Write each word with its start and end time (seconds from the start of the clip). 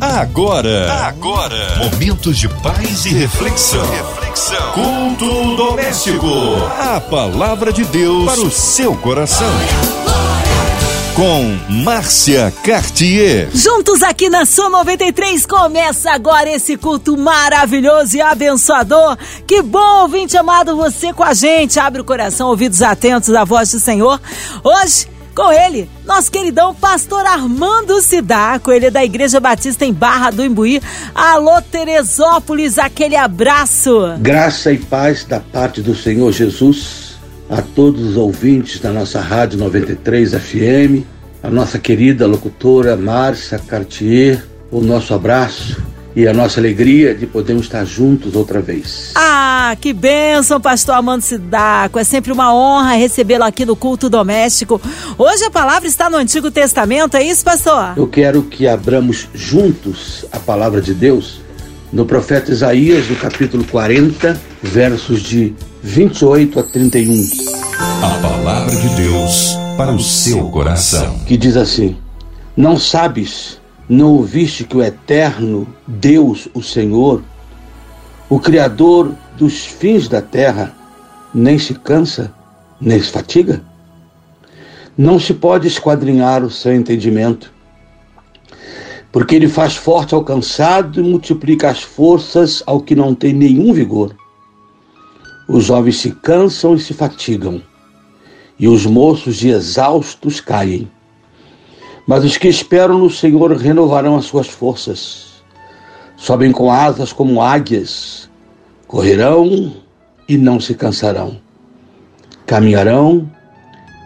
Agora, 0.00 0.92
agora, 1.08 1.76
momentos 1.78 2.38
de 2.38 2.48
paz 2.48 3.04
e 3.04 3.08
reflexão. 3.08 3.84
reflexão. 3.90 4.72
Culto 4.72 5.56
doméstico. 5.56 6.26
A 6.78 7.00
palavra 7.00 7.72
de 7.72 7.84
Deus 7.84 8.24
para 8.24 8.40
o 8.40 8.48
seu 8.48 8.94
coração. 8.94 9.50
Com 11.16 11.58
Márcia 11.82 12.54
Cartier. 12.62 13.48
Juntos 13.52 14.00
aqui 14.04 14.30
na 14.30 14.46
Sua 14.46 14.70
93 14.70 15.44
começa 15.44 16.12
agora 16.12 16.48
esse 16.48 16.76
culto 16.76 17.16
maravilhoso 17.16 18.18
e 18.18 18.20
abençoador. 18.20 19.18
Que 19.48 19.62
bom, 19.62 20.02
ouvinte 20.02 20.36
amado, 20.36 20.76
você 20.76 21.12
com 21.12 21.24
a 21.24 21.34
gente. 21.34 21.80
Abre 21.80 22.02
o 22.02 22.04
coração, 22.04 22.50
ouvidos 22.50 22.82
atentos 22.82 23.34
à 23.34 23.42
voz 23.42 23.72
do 23.72 23.80
Senhor. 23.80 24.20
Hoje 24.62 25.08
com 25.38 25.52
ele, 25.52 25.88
nosso 26.04 26.32
queridão 26.32 26.74
pastor 26.74 27.24
Armando 27.24 28.02
Sidaco, 28.02 28.72
ele 28.72 28.86
é 28.86 28.90
da 28.90 29.04
Igreja 29.04 29.38
Batista 29.38 29.84
em 29.84 29.92
Barra 29.92 30.32
do 30.32 30.44
Imbuí. 30.44 30.82
Alô, 31.14 31.62
Teresópolis, 31.62 32.76
aquele 32.76 33.14
abraço. 33.14 34.16
Graça 34.18 34.72
e 34.72 34.78
paz 34.78 35.22
da 35.22 35.38
parte 35.38 35.80
do 35.80 35.94
Senhor 35.94 36.32
Jesus 36.32 37.20
a 37.48 37.62
todos 37.62 38.02
os 38.02 38.16
ouvintes 38.16 38.80
da 38.80 38.90
nossa 38.90 39.20
Rádio 39.20 39.60
93 39.60 40.32
FM, 40.32 41.06
a 41.40 41.48
nossa 41.48 41.78
querida 41.78 42.26
locutora 42.26 42.96
Márcia 42.96 43.60
Cartier, 43.60 44.44
o 44.72 44.80
nosso 44.80 45.14
abraço 45.14 45.80
e 46.14 46.26
a 46.26 46.32
nossa 46.32 46.60
alegria 46.60 47.14
de 47.14 47.26
podermos 47.26 47.66
estar 47.66 47.84
juntos 47.84 48.34
outra 48.34 48.60
vez. 48.60 49.12
Ah, 49.14 49.76
que 49.80 49.92
bênção, 49.92 50.60
pastor 50.60 50.94
Amando 50.94 51.22
Sidaco. 51.22 51.98
É 51.98 52.04
sempre 52.04 52.32
uma 52.32 52.54
honra 52.54 52.94
recebê-lo 52.94 53.44
aqui 53.44 53.64
no 53.64 53.76
culto 53.76 54.08
doméstico. 54.08 54.80
Hoje 55.16 55.44
a 55.44 55.50
palavra 55.50 55.86
está 55.86 56.10
no 56.10 56.16
Antigo 56.16 56.50
Testamento, 56.50 57.16
é 57.16 57.22
isso, 57.22 57.44
pastor? 57.44 57.92
Eu 57.96 58.06
quero 58.06 58.42
que 58.42 58.66
abramos 58.66 59.28
juntos 59.34 60.26
a 60.32 60.38
palavra 60.38 60.80
de 60.80 60.94
Deus 60.94 61.40
no 61.92 62.04
profeta 62.04 62.52
Isaías, 62.52 63.08
no 63.08 63.16
capítulo 63.16 63.64
40, 63.64 64.38
versos 64.62 65.22
de 65.22 65.54
28 65.82 66.60
a 66.60 66.62
31. 66.62 67.24
A 68.02 68.10
palavra 68.20 68.74
de 68.74 68.88
Deus 68.96 69.56
para 69.76 69.92
o 69.92 70.00
seu 70.00 70.48
coração. 70.50 71.20
Que 71.26 71.36
diz 71.36 71.56
assim: 71.56 71.96
Não 72.56 72.76
sabes 72.76 73.60
não 73.88 74.12
ouviste 74.12 74.64
que 74.64 74.76
o 74.76 74.82
eterno 74.82 75.66
Deus, 75.86 76.46
o 76.52 76.62
Senhor, 76.62 77.22
o 78.28 78.38
Criador 78.38 79.14
dos 79.38 79.64
fins 79.64 80.08
da 80.08 80.20
terra, 80.20 80.76
nem 81.32 81.58
se 81.58 81.72
cansa, 81.72 82.32
nem 82.78 83.00
se 83.00 83.10
fatiga? 83.10 83.62
Não 84.96 85.18
se 85.18 85.32
pode 85.32 85.66
esquadrinhar 85.66 86.44
o 86.44 86.50
seu 86.50 86.74
entendimento, 86.74 87.52
porque 89.10 89.34
ele 89.34 89.48
faz 89.48 89.74
forte 89.74 90.14
ao 90.14 90.22
cansado 90.22 91.00
e 91.00 91.02
multiplica 91.02 91.70
as 91.70 91.82
forças 91.82 92.62
ao 92.66 92.80
que 92.80 92.94
não 92.94 93.14
tem 93.14 93.32
nenhum 93.32 93.72
vigor. 93.72 94.14
Os 95.48 95.64
jovens 95.64 95.96
se 95.96 96.10
cansam 96.10 96.74
e 96.74 96.80
se 96.80 96.92
fatigam, 96.92 97.62
e 98.58 98.68
os 98.68 98.84
moços 98.84 99.36
de 99.36 99.48
exaustos 99.48 100.42
caem. 100.42 100.90
Mas 102.08 102.24
os 102.24 102.38
que 102.38 102.48
esperam 102.48 102.98
no 102.98 103.10
Senhor 103.10 103.52
renovarão 103.52 104.16
as 104.16 104.24
suas 104.24 104.48
forças. 104.48 105.42
Sobem 106.16 106.50
com 106.50 106.72
asas 106.72 107.12
como 107.12 107.42
águias, 107.42 108.30
correrão 108.86 109.74
e 110.26 110.38
não 110.38 110.58
se 110.58 110.74
cansarão, 110.74 111.38
caminharão 112.46 113.30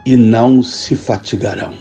e 0.04 0.16
não 0.16 0.64
se 0.64 0.96
fatigarão. 0.96 1.74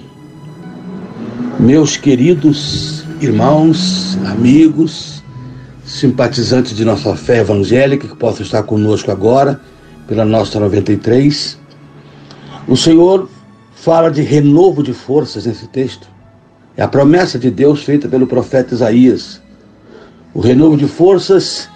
Meus 1.60 1.98
queridos 1.98 3.04
irmãos, 3.20 4.16
amigos, 4.28 5.24
simpatizantes 5.84 6.76
de 6.76 6.86
nossa 6.86 7.16
fé 7.16 7.40
evangélica 7.40 8.08
que 8.08 8.16
possam 8.16 8.44
estar 8.44 8.62
conosco 8.62 9.10
agora 9.10 9.60
pela 10.08 10.24
nossa 10.24 10.60
93, 10.60 11.58
o 12.68 12.78
Senhor 12.78 13.28
fala 13.82 14.12
de 14.12 14.22
renovo 14.22 14.84
de 14.84 14.94
forças 14.94 15.48
nesse 15.48 15.68
texto. 15.68 16.08
É 16.78 16.84
a 16.84 16.88
promessa 16.88 17.40
de 17.40 17.50
Deus 17.50 17.84
feita 17.84 18.08
pelo 18.08 18.28
profeta 18.28 18.76
Isaías. 18.76 19.42
O 20.36 20.40
renovo 20.40 20.78
de 20.78 20.88
forças, 20.88 21.68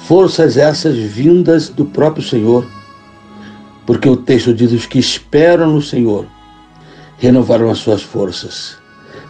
forças 0.00 0.56
essas 0.56 0.96
vindas 0.96 1.68
do 1.68 1.84
próprio 1.84 2.24
Senhor. 2.24 2.66
Porque 3.86 4.08
o 4.08 4.16
texto 4.16 4.52
diz: 4.52 4.72
os 4.72 4.84
que 4.84 4.98
esperam 4.98 5.72
no 5.72 5.80
Senhor 5.80 6.26
renovarão 7.18 7.70
as 7.70 7.78
suas 7.78 8.02
forças. 8.02 8.76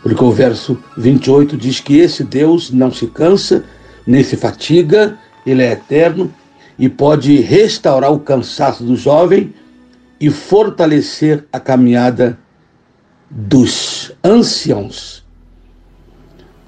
Porque 0.02 0.24
o 0.24 0.32
verso 0.32 0.78
28 0.96 1.58
diz 1.58 1.78
que 1.78 1.98
esse 1.98 2.24
Deus 2.24 2.70
não 2.70 2.90
se 2.90 3.06
cansa, 3.08 3.64
nem 4.06 4.24
se 4.24 4.34
fatiga, 4.34 5.18
ele 5.44 5.62
é 5.62 5.72
eterno 5.72 6.32
e 6.78 6.88
pode 6.88 7.38
restaurar 7.42 8.10
o 8.10 8.18
cansaço 8.18 8.82
do 8.82 8.96
jovem 8.96 9.52
e 10.20 10.30
fortalecer 10.30 11.46
a 11.52 11.60
caminhada 11.60 12.38
dos 13.30 14.12
anciãos. 14.22 15.24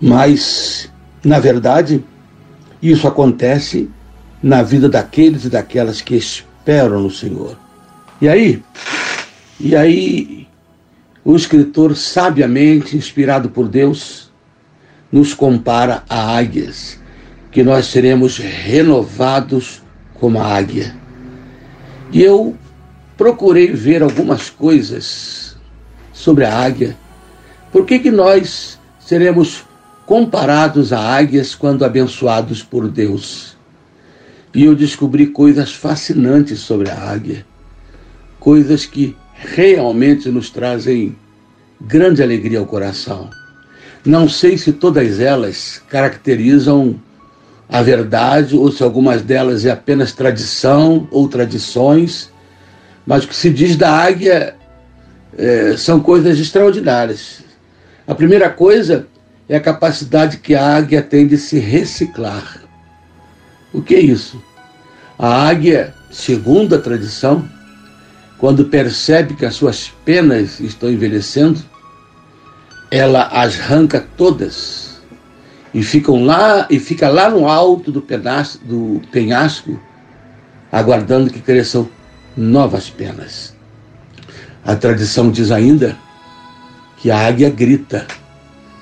Mas, 0.01 0.91
na 1.25 1.39
verdade, 1.39 2.05
isso 2.83 3.07
acontece 3.07 3.91
na 4.43 4.63
vida 4.63 4.89
daqueles 4.89 5.45
e 5.45 5.51
daquelas 5.51 6.01
que 6.01 6.15
esperam 6.17 7.01
no 7.01 7.11
Senhor. 7.11 7.59
E 8.21 8.29
aí, 8.29 8.63
e 9.59 9.77
aí, 9.77 10.49
o 11.25 11.37
escritor 11.37 11.97
sabiamente, 11.97 12.97
inspirado 12.97 13.51
por 13.51 13.69
Deus, 13.69 14.31
nos 15.13 15.35
compara 15.35 16.05
a 16.09 16.37
águias, 16.37 16.99
que 17.51 17.63
nós 17.63 17.87
seremos 17.87 18.39
renovados 18.39 19.83
como 20.15 20.39
a 20.39 20.47
águia. 20.47 20.95
E 22.13 22.23
eu 22.23 22.57
procurei 23.21 23.67
ver 23.67 24.03
algumas 24.03 24.49
coisas 24.49 25.55
sobre 26.11 26.43
a 26.43 26.57
águia. 26.57 26.97
Por 27.71 27.85
que, 27.85 27.99
que 27.99 28.11
nós 28.11 28.79
seremos 28.99 29.63
comparados 30.07 30.91
a 30.91 30.99
águias 30.99 31.55
quando 31.55 31.85
abençoados 31.85 32.63
por 32.63 32.89
Deus? 32.89 33.59
E 34.55 34.65
eu 34.65 34.75
descobri 34.75 35.27
coisas 35.27 35.71
fascinantes 35.71 36.61
sobre 36.61 36.89
a 36.89 36.95
águia, 36.95 37.45
coisas 38.39 38.87
que 38.87 39.15
realmente 39.35 40.31
nos 40.31 40.49
trazem 40.49 41.15
grande 41.79 42.23
alegria 42.23 42.59
ao 42.59 42.65
coração. 42.65 43.29
Não 44.03 44.31
sei 44.31 44.57
se 44.57 44.73
todas 44.73 45.21
elas 45.21 45.83
caracterizam 45.91 46.99
a 47.69 47.83
verdade 47.83 48.57
ou 48.57 48.73
se 48.73 48.83
algumas 48.83 49.21
delas 49.21 49.67
é 49.67 49.71
apenas 49.71 50.15
tradição 50.15 51.07
ou 51.11 51.29
tradições 51.29 52.31
mas 53.07 53.25
o 53.25 53.29
que 53.29 53.35
se 53.35 53.51
diz 53.51 53.77
da 53.77 53.91
águia 53.91 54.55
é, 55.37 55.77
são 55.77 56.01
coisas 56.01 56.39
extraordinárias. 56.39 57.43
A 58.07 58.15
primeira 58.15 58.51
coisa 58.51 59.07
é 59.49 59.57
a 59.57 59.61
capacidade 59.61 60.39
que 60.39 60.55
a 60.55 60.77
águia 60.77 61.03
tem 61.03 61.27
de 61.27 61.37
se 61.37 61.59
reciclar. 61.59 62.63
O 63.73 63.83
que 63.83 63.95
é 63.95 64.01
isso? 64.01 64.43
A 65.19 65.49
águia, 65.49 65.95
segundo 66.11 66.75
a 66.75 66.79
tradição, 66.79 67.49
quando 68.39 68.65
percebe 68.65 69.35
que 69.35 69.45
as 69.45 69.55
suas 69.55 69.93
penas 70.05 70.61
estão 70.61 70.91
envelhecendo, 70.91 71.61
ela 72.91 73.25
as 73.25 73.61
arranca 73.61 74.05
todas 74.17 75.01
e 75.73 75.83
ficam 75.83 76.25
lá 76.25 76.67
e 76.69 76.81
fica 76.81 77.09
lá 77.09 77.31
no 77.31 77.49
alto 77.49 77.93
do, 77.93 78.01
penasco, 78.01 78.65
do 78.65 79.01
penhasco, 79.13 79.79
aguardando 80.73 81.31
que 81.31 81.41
cresçam 81.41 81.89
novas 82.41 82.89
penas. 82.89 83.55
A 84.65 84.75
tradição 84.75 85.31
diz 85.31 85.51
ainda 85.51 85.97
que 86.97 87.11
a 87.11 87.27
águia 87.27 87.51
grita 87.51 88.07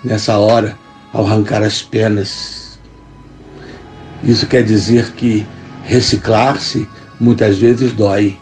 nessa 0.04 0.38
hora 0.38 0.78
ao 1.12 1.26
arrancar 1.26 1.62
as 1.62 1.82
penas. 1.82 2.78
Isso 4.22 4.46
quer 4.46 4.62
dizer 4.62 5.12
que 5.12 5.44
reciclar-se 5.82 6.88
muitas 7.18 7.58
vezes 7.58 7.92
dói. 7.92 8.38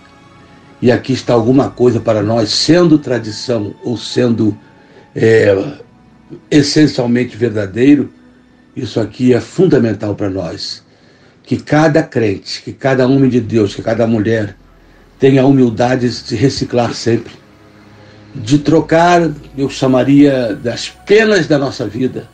E 0.82 0.92
aqui 0.92 1.14
está 1.14 1.32
alguma 1.32 1.70
coisa 1.70 1.98
para 1.98 2.22
nós, 2.22 2.50
sendo 2.50 2.98
tradição 2.98 3.74
ou 3.82 3.96
sendo 3.96 4.56
é, 5.14 5.78
essencialmente 6.50 7.36
verdadeiro, 7.36 8.12
isso 8.74 9.00
aqui 9.00 9.32
é 9.32 9.40
fundamental 9.40 10.14
para 10.14 10.28
nós. 10.28 10.84
Que 11.42 11.56
cada 11.56 12.02
crente, 12.02 12.62
que 12.62 12.72
cada 12.72 13.06
homem 13.06 13.30
de 13.30 13.40
Deus, 13.40 13.74
que 13.74 13.80
cada 13.80 14.06
mulher 14.06 14.54
tenha 15.18 15.42
a 15.42 15.46
humildade 15.46 16.08
de 16.08 16.14
se 16.14 16.36
reciclar 16.36 16.94
sempre, 16.94 17.32
de 18.34 18.58
trocar, 18.58 19.30
eu 19.56 19.68
chamaria, 19.70 20.54
das 20.54 20.88
penas 20.88 21.46
da 21.46 21.58
nossa 21.58 21.86
vida, 21.86 22.28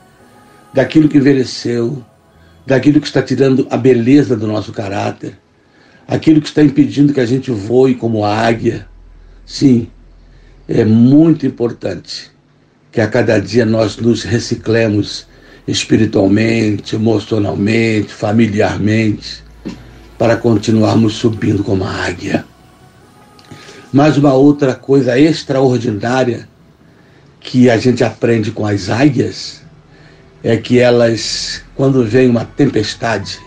daquilo 0.73 1.09
que 1.09 1.19
envelheceu, 1.19 2.05
daquilo 2.67 3.01
que 3.01 3.07
está 3.07 3.23
tirando 3.23 3.67
a 3.71 3.77
beleza 3.77 4.37
do 4.37 4.47
nosso 4.47 4.73
caráter, 4.73 5.39
aquilo 6.07 6.41
que 6.41 6.49
está 6.49 6.63
impedindo 6.63 7.13
que 7.13 7.21
a 7.21 7.27
gente 7.27 7.51
voe 7.51 7.95
como 7.95 8.25
águia. 8.25 8.87
Sim, 9.47 9.89
é 10.69 10.85
muito 10.85 11.47
importante 11.47 12.31
que 12.91 13.01
a 13.01 13.09
cada 13.09 13.39
dia 13.39 13.65
nós 13.65 13.97
nos 13.97 14.23
reciclemos 14.23 15.27
espiritualmente, 15.67 16.97
emocionalmente, 16.97 18.13
familiarmente, 18.13 19.43
para 20.19 20.37
continuarmos 20.37 21.15
subindo 21.15 21.63
como 21.63 21.85
a 21.85 21.91
águia. 21.91 22.45
Mas 23.93 24.17
uma 24.17 24.33
outra 24.33 24.75
coisa 24.75 25.19
extraordinária 25.19 26.49
que 27.39 27.69
a 27.69 27.77
gente 27.77 28.03
aprende 28.03 28.51
com 28.51 28.65
as 28.65 28.89
águias 28.89 29.63
é 30.43 30.57
que 30.57 30.79
elas, 30.79 31.63
quando 31.75 32.05
vem 32.05 32.31
uma 32.31 32.45
tempestade, 32.45 33.39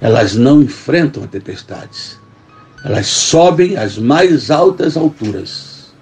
elas 0.00 0.36
não 0.36 0.62
enfrentam 0.62 1.24
a 1.24 1.26
tempestade. 1.26 2.18
Elas 2.84 3.06
sobem 3.08 3.76
às 3.76 3.98
mais 3.98 4.50
altas 4.50 4.96
alturas 4.96 5.92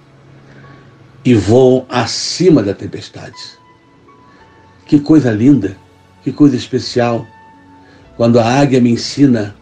e 1.24 1.34
voam 1.34 1.86
acima 1.88 2.62
da 2.62 2.74
tempestade. 2.74 3.38
Que 4.84 5.00
coisa 5.00 5.30
linda, 5.30 5.76
que 6.22 6.32
coisa 6.32 6.56
especial, 6.56 7.26
quando 8.16 8.38
a 8.38 8.44
águia 8.44 8.80
me 8.80 8.90
ensina 8.90 9.54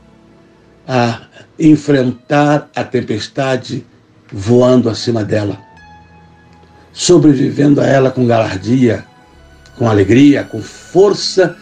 a 0.89 1.23
enfrentar 1.59 2.69
a 2.75 2.83
tempestade 2.83 3.87
voando 4.33 4.89
acima 4.89 5.25
dela, 5.25 5.59
sobrevivendo 6.93 7.81
a 7.81 7.87
ela 7.87 8.11
com 8.11 8.27
galardia, 8.27 9.05
com 9.77 9.89
alegria, 9.89 10.45
com 10.45 10.63
força, 10.63 11.57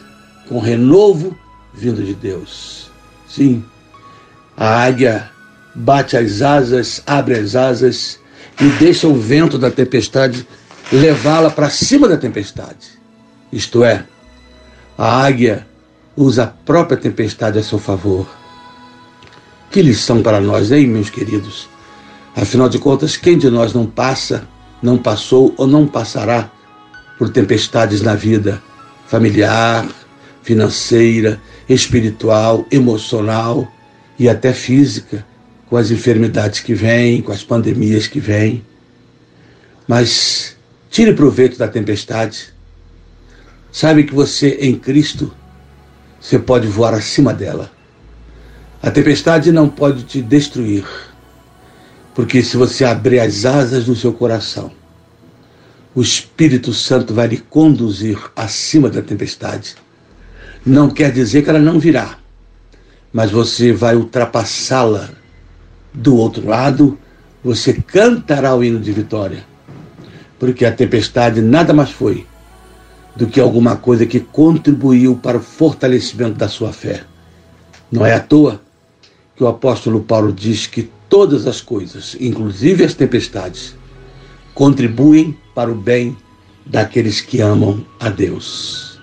com 0.48 0.58
renovo 0.58 1.36
vindo 1.74 2.02
de 2.02 2.14
Deus. 2.14 2.90
Sim, 3.28 3.64
a 4.56 4.84
águia 4.84 5.30
bate 5.74 6.16
as 6.16 6.42
asas, 6.42 7.02
abre 7.06 7.38
as 7.38 7.54
asas 7.54 8.18
e 8.60 8.68
deixa 8.78 9.06
o 9.06 9.14
vento 9.14 9.56
da 9.58 9.70
tempestade 9.70 10.46
levá-la 10.90 11.50
para 11.50 11.70
cima 11.70 12.08
da 12.08 12.16
tempestade. 12.16 12.98
Isto 13.52 13.84
é, 13.84 14.04
a 14.96 15.24
águia 15.24 15.66
usa 16.16 16.44
a 16.44 16.46
própria 16.46 16.96
tempestade 16.96 17.58
a 17.58 17.62
seu 17.62 17.78
favor. 17.78 18.26
Que 19.70 19.82
lição 19.82 20.22
para 20.22 20.40
nós, 20.40 20.72
hein, 20.72 20.86
meus 20.86 21.10
queridos? 21.10 21.68
Afinal 22.36 22.68
de 22.68 22.78
contas, 22.78 23.16
quem 23.16 23.36
de 23.36 23.50
nós 23.50 23.72
não 23.72 23.86
passa, 23.86 24.46
não 24.82 24.96
passou 24.96 25.54
ou 25.56 25.66
não 25.66 25.86
passará 25.86 26.50
por 27.18 27.30
tempestades 27.30 28.00
na 28.00 28.14
vida 28.14 28.62
familiar, 29.06 29.88
financeira, 30.42 31.40
espiritual, 31.68 32.66
emocional 32.70 33.66
e 34.18 34.28
até 34.28 34.52
física, 34.52 35.26
com 35.68 35.76
as 35.76 35.90
enfermidades 35.90 36.60
que 36.60 36.74
vêm, 36.74 37.22
com 37.22 37.32
as 37.32 37.42
pandemias 37.42 38.06
que 38.06 38.20
vêm. 38.20 38.64
Mas 39.86 40.56
tire 40.90 41.14
proveito 41.14 41.58
da 41.58 41.66
tempestade. 41.66 42.52
Sabe 43.72 44.04
que 44.04 44.14
você 44.14 44.58
em 44.60 44.74
Cristo, 44.78 45.32
você 46.20 46.38
pode 46.38 46.66
voar 46.66 46.94
acima 46.94 47.32
dela. 47.32 47.70
A 48.82 48.90
tempestade 48.90 49.50
não 49.50 49.68
pode 49.68 50.04
te 50.04 50.22
destruir 50.22 50.84
porque 52.18 52.42
se 52.42 52.56
você 52.56 52.84
abrir 52.84 53.20
as 53.20 53.44
asas 53.44 53.84
do 53.84 53.94
seu 53.94 54.12
coração, 54.12 54.72
o 55.94 56.02
Espírito 56.02 56.74
Santo 56.74 57.14
vai 57.14 57.28
lhe 57.28 57.36
conduzir 57.36 58.18
acima 58.34 58.90
da 58.90 59.00
tempestade. 59.00 59.76
Não 60.66 60.90
quer 60.90 61.12
dizer 61.12 61.42
que 61.42 61.50
ela 61.50 61.60
não 61.60 61.78
virá, 61.78 62.18
mas 63.12 63.30
você 63.30 63.72
vai 63.72 63.94
ultrapassá-la. 63.94 65.10
Do 65.94 66.16
outro 66.16 66.44
lado, 66.44 66.98
você 67.44 67.72
cantará 67.74 68.52
o 68.52 68.64
hino 68.64 68.80
de 68.80 68.90
vitória, 68.90 69.44
porque 70.40 70.64
a 70.64 70.72
tempestade 70.72 71.40
nada 71.40 71.72
mais 71.72 71.92
foi 71.92 72.26
do 73.14 73.28
que 73.28 73.38
alguma 73.38 73.76
coisa 73.76 74.04
que 74.04 74.18
contribuiu 74.18 75.14
para 75.14 75.38
o 75.38 75.40
fortalecimento 75.40 76.34
da 76.34 76.48
sua 76.48 76.72
fé. 76.72 77.04
Não 77.92 78.04
é 78.04 78.12
à 78.12 78.18
toa 78.18 78.60
que 79.36 79.44
o 79.44 79.46
apóstolo 79.46 80.00
Paulo 80.00 80.32
diz 80.32 80.66
que 80.66 80.90
todas 81.08 81.46
as 81.46 81.60
coisas, 81.60 82.16
inclusive 82.20 82.84
as 82.84 82.94
tempestades, 82.94 83.74
contribuem 84.54 85.36
para 85.54 85.70
o 85.70 85.74
bem 85.74 86.16
daqueles 86.66 87.20
que 87.20 87.40
amam 87.40 87.84
a 87.98 88.08
Deus. 88.08 89.00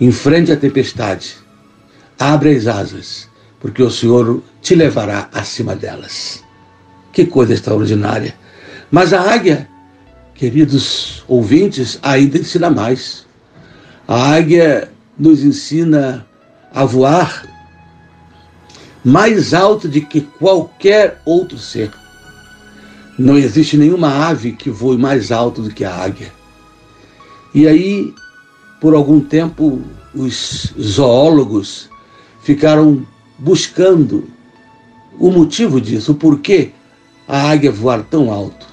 Enfrente 0.00 0.50
a 0.52 0.56
tempestade, 0.56 1.36
abre 2.18 2.56
as 2.56 2.66
asas, 2.66 3.28
porque 3.60 3.82
o 3.82 3.90
Senhor 3.90 4.42
te 4.60 4.74
levará 4.74 5.28
acima 5.32 5.76
delas. 5.76 6.42
Que 7.12 7.26
coisa 7.26 7.52
extraordinária! 7.52 8.34
Mas 8.90 9.12
a 9.12 9.20
águia, 9.20 9.68
queridos 10.34 11.24
ouvintes, 11.28 11.98
ainda 12.02 12.38
ensina 12.38 12.70
mais. 12.70 13.26
A 14.08 14.34
águia 14.34 14.90
nos 15.18 15.42
ensina 15.44 16.26
a 16.74 16.84
voar 16.84 17.46
mais 19.04 19.52
alto 19.52 19.88
de 19.88 20.00
que 20.00 20.20
qualquer 20.20 21.20
outro 21.24 21.58
ser. 21.58 21.90
Não 23.18 23.36
existe 23.36 23.76
nenhuma 23.76 24.26
ave 24.26 24.52
que 24.52 24.70
voe 24.70 24.96
mais 24.96 25.32
alto 25.32 25.62
do 25.62 25.70
que 25.70 25.84
a 25.84 25.94
águia. 25.94 26.32
E 27.54 27.66
aí, 27.66 28.14
por 28.80 28.94
algum 28.94 29.20
tempo, 29.20 29.82
os 30.14 30.72
zoólogos 30.80 31.90
ficaram 32.42 33.06
buscando 33.38 34.28
o 35.18 35.30
motivo 35.30 35.80
disso, 35.80 36.12
o 36.12 36.14
porquê 36.14 36.70
a 37.28 37.50
águia 37.50 37.70
voar 37.70 38.02
tão 38.02 38.32
alto. 38.32 38.66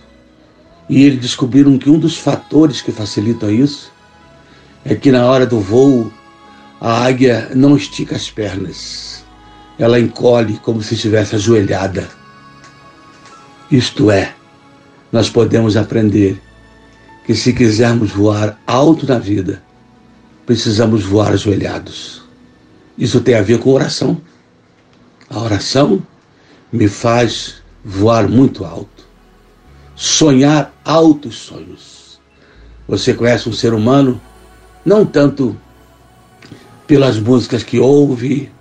E 0.88 1.04
eles 1.04 1.20
descobriram 1.20 1.78
que 1.78 1.90
um 1.90 2.00
dos 2.00 2.18
fatores 2.18 2.82
que 2.82 2.92
facilitam 2.92 3.52
isso 3.52 3.92
é 4.86 4.96
que 4.96 5.12
na 5.12 5.26
hora 5.26 5.46
do 5.46 5.60
voo 5.60 6.12
a 6.80 7.04
águia 7.04 7.52
não 7.54 7.76
estica 7.76 8.16
as 8.16 8.30
pernas 8.32 9.19
ela 9.80 10.00
encolhe 10.00 10.58
como 10.58 10.84
se 10.84 10.94
estivesse 10.94 11.36
ajoelhada. 11.36 12.08
Isto 13.72 14.12
é, 14.12 14.36
nós 15.12 15.30
podemos 15.30 15.78
aprender 15.78 16.40
que 17.26 17.34
se 17.34 17.54
quisermos 17.54 18.12
voar 18.12 18.60
alto 18.68 19.08
na 19.08 19.18
vida, 19.18 19.64
precisamos 20.46 21.04
voar 21.04 21.32
ajoelhados. 21.32 22.22
Isso 22.98 23.22
tem 23.22 23.36
a 23.36 23.42
ver 23.42 23.60
com 23.60 23.72
oração. 23.72 24.22
A 25.30 25.40
oração 25.40 26.04
me 26.72 26.88
faz 26.88 27.62
voar 27.86 28.28
muito 28.28 28.66
alto, 28.66 29.08
sonhar 29.96 30.74
altos 30.84 31.38
sonhos. 31.38 32.20
Você 32.88 33.14
conhece 33.14 33.48
um 33.48 33.54
ser 33.54 33.74
humano 33.74 34.20
não 34.84 35.06
tanto 35.06 35.56
pelas 36.88 37.20
músicas 37.20 37.62
que 37.62 37.80
ouve, 37.80 38.52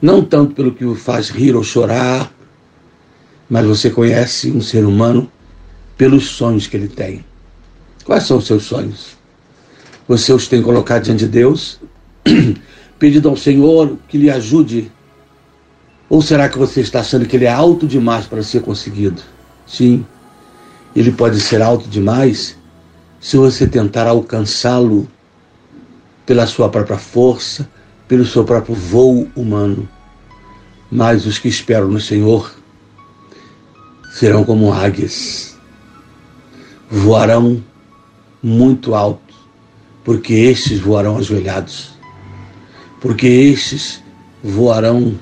não 0.00 0.22
tanto 0.22 0.54
pelo 0.54 0.74
que 0.74 0.84
o 0.84 0.94
faz 0.94 1.28
rir 1.30 1.54
ou 1.56 1.62
chorar, 1.62 2.32
mas 3.48 3.64
você 3.64 3.90
conhece 3.90 4.50
um 4.50 4.60
ser 4.60 4.84
humano 4.84 5.30
pelos 5.96 6.26
sonhos 6.26 6.66
que 6.66 6.76
ele 6.76 6.88
tem. 6.88 7.24
Quais 8.04 8.24
são 8.24 8.38
os 8.38 8.46
seus 8.46 8.64
sonhos? 8.64 9.16
Você 10.06 10.32
os 10.32 10.46
tem 10.46 10.62
colocado 10.62 11.04
diante 11.04 11.20
de 11.20 11.28
Deus, 11.28 11.80
pedido 12.98 13.28
ao 13.28 13.36
Senhor 13.36 13.96
que 14.08 14.18
lhe 14.18 14.30
ajude? 14.30 14.92
Ou 16.08 16.22
será 16.22 16.48
que 16.48 16.58
você 16.58 16.80
está 16.80 17.00
achando 17.00 17.26
que 17.26 17.36
ele 17.36 17.46
é 17.46 17.52
alto 17.52 17.86
demais 17.86 18.26
para 18.26 18.42
ser 18.42 18.62
conseguido? 18.62 19.22
Sim, 19.66 20.06
ele 20.94 21.10
pode 21.10 21.40
ser 21.40 21.60
alto 21.60 21.88
demais 21.88 22.56
se 23.20 23.36
você 23.36 23.66
tentar 23.66 24.06
alcançá-lo 24.06 25.08
pela 26.24 26.46
sua 26.46 26.68
própria 26.68 26.98
força, 26.98 27.68
pelo 28.08 28.24
seu 28.24 28.44
próprio 28.44 28.74
voo 28.74 29.28
humano. 29.34 29.88
Mas 30.90 31.26
os 31.26 31.38
que 31.38 31.48
esperam 31.48 31.88
no 31.88 32.00
Senhor 32.00 32.54
serão 34.12 34.44
como 34.44 34.72
águias, 34.72 35.58
voarão 36.90 37.62
muito 38.42 38.94
alto, 38.94 39.34
porque 40.04 40.32
estes 40.32 40.78
voarão 40.78 41.18
ajoelhados, 41.18 41.94
porque 43.00 43.26
estes 43.26 44.02
voarão 44.42 45.18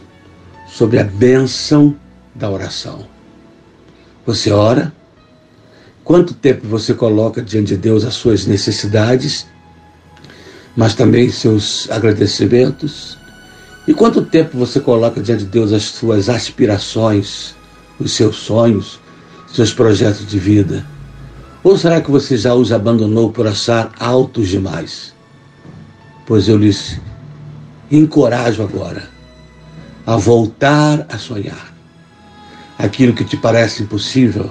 sobre 0.69 1.00
a 1.00 1.05
bênção 1.05 1.97
da 2.35 2.50
oração. 2.50 3.07
Você 4.26 4.50
ora? 4.50 4.93
Quanto 6.05 6.35
tempo 6.35 6.67
você 6.69 6.93
coloca 6.93 7.41
diante 7.41 7.69
de 7.69 7.76
Deus 7.79 8.05
as 8.05 8.14
suas 8.14 8.47
necessidades 8.47 9.47
mas 10.76 10.95
também 10.95 11.31
seus 11.31 11.90
agradecimentos. 11.90 13.19
E 13.87 13.95
quanto 13.95 14.25
tempo 14.25 14.59
você 14.59 14.81
coloca 14.81 15.21
diante 15.21 15.45
de 15.45 15.50
Deus 15.50 15.73
as 15.73 15.85
suas 15.85 16.28
aspirações, 16.28 17.54
os 18.00 18.12
seus 18.12 18.37
sonhos, 18.37 18.99
seus 19.47 19.73
projetos 19.73 20.26
de 20.26 20.38
vida? 20.38 20.85
Ou 21.62 21.78
será 21.78 22.00
que 22.00 22.11
você 22.11 22.37
já 22.37 22.54
os 22.54 22.73
abandonou 22.73 23.31
por 23.31 23.47
achar 23.47 23.93
altos 23.99 24.49
demais? 24.49 25.14
Pois 26.26 26.49
eu 26.49 26.57
lhes 26.57 27.00
encorajo 27.90 28.62
agora 28.62 29.09
a 30.07 30.16
voltar 30.16 31.07
a 31.09 31.19
sonhar. 31.19 31.73
Aquilo 32.78 33.14
que 33.14 33.25
te 33.25 33.37
parece 33.37 33.83
impossível, 33.83 34.50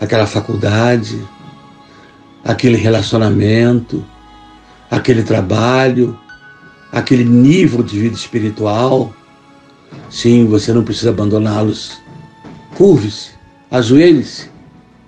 aquela 0.00 0.26
faculdade, 0.26 1.22
aquele 2.44 2.76
relacionamento, 2.76 4.04
aquele 4.90 5.22
trabalho, 5.22 6.18
aquele 6.92 7.24
nível 7.24 7.82
de 7.82 7.98
vida 7.98 8.14
espiritual. 8.14 9.12
Sim, 10.10 10.46
você 10.46 10.72
não 10.72 10.84
precisa 10.84 11.10
abandoná-los. 11.10 11.98
Curve-se, 12.76 13.30
ajoelhe-se, 13.70 14.48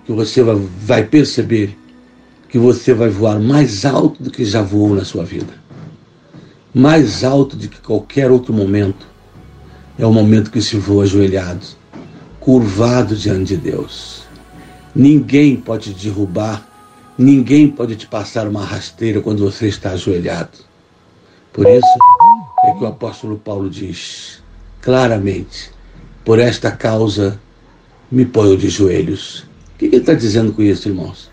que 0.05 0.11
você 0.11 0.43
vai 0.43 1.03
perceber 1.03 1.77
que 2.49 2.59
você 2.59 2.93
vai 2.93 3.09
voar 3.09 3.39
mais 3.39 3.85
alto 3.85 4.21
do 4.21 4.29
que 4.29 4.43
já 4.43 4.61
voou 4.61 4.93
na 4.93 5.05
sua 5.05 5.23
vida. 5.23 5.53
Mais 6.73 7.23
alto 7.23 7.55
do 7.55 7.67
que 7.67 7.79
qualquer 7.79 8.29
outro 8.29 8.53
momento. 8.53 9.07
É 9.97 10.05
o 10.05 10.11
momento 10.11 10.51
que 10.51 10.61
se 10.61 10.77
voa 10.77 11.03
ajoelhado, 11.03 11.65
curvado 12.39 13.15
diante 13.15 13.55
de 13.55 13.57
Deus. 13.57 14.23
Ninguém 14.95 15.55
pode 15.55 15.93
derrubar, 15.93 16.67
ninguém 17.21 17.67
pode 17.67 17.95
te 17.95 18.07
passar 18.07 18.47
uma 18.47 18.65
rasteira 18.65 19.21
quando 19.21 19.43
você 19.43 19.67
está 19.67 19.91
ajoelhado. 19.91 20.57
Por 21.53 21.67
isso 21.67 21.85
é 22.65 22.71
que 22.71 22.83
o 22.83 22.87
apóstolo 22.87 23.37
Paulo 23.37 23.69
diz 23.69 24.41
claramente: 24.81 25.71
por 26.25 26.39
esta 26.39 26.71
causa 26.71 27.39
me 28.11 28.25
ponho 28.25 28.57
de 28.57 28.69
joelhos. 28.69 29.45
O 29.75 29.77
que 29.77 29.85
ele 29.85 29.97
está 29.97 30.13
dizendo 30.13 30.53
com 30.53 30.61
isso, 30.61 30.89
irmãos? 30.89 31.31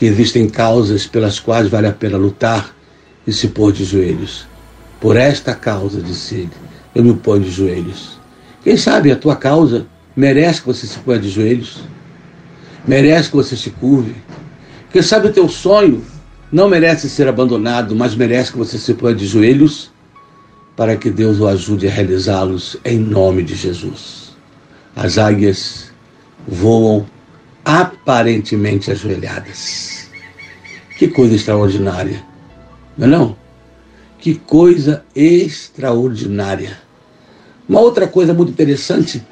que 0.00 0.06
existem 0.06 0.48
causas 0.48 1.06
pelas 1.06 1.38
quais 1.38 1.68
vale 1.68 1.86
a 1.86 1.92
pena 1.92 2.16
lutar 2.16 2.74
e 3.26 3.32
se 3.34 3.48
pôr 3.48 3.70
de 3.70 3.84
joelhos. 3.84 4.46
Por 4.98 5.14
esta 5.14 5.54
causa, 5.54 6.00
disse 6.00 6.36
ele, 6.36 6.50
eu 6.94 7.04
me 7.04 7.12
ponho 7.12 7.42
de 7.42 7.50
joelhos. 7.50 8.18
Quem 8.64 8.78
sabe 8.78 9.12
a 9.12 9.16
tua 9.16 9.36
causa 9.36 9.86
merece 10.16 10.62
que 10.62 10.68
você 10.68 10.86
se 10.86 10.98
ponha 11.00 11.18
de 11.18 11.28
joelhos? 11.28 11.82
Merece 12.88 13.28
que 13.28 13.36
você 13.36 13.54
se 13.54 13.68
curve? 13.68 14.14
Quem 14.92 15.02
sabe 15.02 15.28
o 15.28 15.32
teu 15.32 15.48
sonho 15.48 16.04
não 16.50 16.68
merece 16.68 17.08
ser 17.08 17.28
abandonado, 17.28 17.94
mas 17.94 18.16
merece 18.16 18.50
que 18.50 18.58
você 18.58 18.76
se 18.76 18.92
ponha 18.94 19.14
de 19.14 19.24
joelhos 19.24 19.90
para 20.76 20.96
que 20.96 21.10
Deus 21.10 21.38
o 21.38 21.46
ajude 21.46 21.86
a 21.86 21.90
realizá-los 21.90 22.76
em 22.84 22.98
nome 22.98 23.44
de 23.44 23.54
Jesus. 23.54 24.36
As 24.96 25.16
águias 25.16 25.92
voam 26.46 27.06
aparentemente 27.64 28.90
ajoelhadas. 28.90 30.10
Que 30.98 31.06
coisa 31.06 31.36
extraordinária, 31.36 32.24
não 32.98 33.06
é 33.06 33.10
não? 33.10 33.36
Que 34.18 34.34
coisa 34.34 35.04
extraordinária. 35.14 36.76
Uma 37.68 37.80
outra 37.80 38.08
coisa 38.08 38.34
muito 38.34 38.50
interessante 38.50 39.24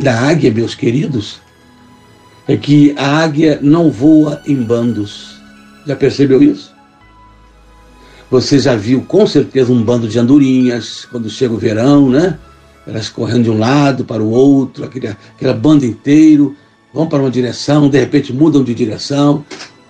da 0.00 0.18
águia, 0.18 0.50
meus 0.50 0.74
queridos, 0.74 1.40
é 2.50 2.56
que 2.56 2.92
a 2.98 3.18
águia 3.18 3.60
não 3.62 3.92
voa 3.92 4.42
em 4.44 4.56
bandos. 4.56 5.36
Já 5.86 5.94
percebeu 5.94 6.42
isso? 6.42 6.74
Você 8.28 8.58
já 8.58 8.74
viu 8.74 9.02
com 9.02 9.24
certeza 9.24 9.72
um 9.72 9.80
bando 9.80 10.08
de 10.08 10.18
andorinhas 10.18 11.06
quando 11.08 11.30
chega 11.30 11.54
o 11.54 11.58
verão, 11.58 12.10
né? 12.10 12.40
Elas 12.84 13.08
correndo 13.08 13.44
de 13.44 13.50
um 13.50 13.58
lado 13.58 14.04
para 14.04 14.20
o 14.20 14.30
outro, 14.30 14.84
aquele, 14.84 15.06
aquela 15.06 15.54
banda 15.54 15.86
inteiro 15.86 16.56
vão 16.92 17.06
para 17.06 17.20
uma 17.20 17.30
direção, 17.30 17.88
de 17.88 18.00
repente 18.00 18.32
mudam 18.32 18.64
de 18.64 18.74
direção, 18.74 19.44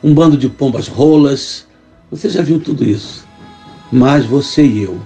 um 0.05 0.13
bando 0.13 0.37
de 0.37 0.51
pombas 0.51 0.87
rolas. 0.87 1.67
Você 2.11 2.29
já 2.29 2.43
viu 2.43 2.61
tudo 2.61 2.85
isso. 2.85 3.25
Mas 3.91 4.27
você 4.27 4.63
e 4.63 4.83
eu 4.83 5.01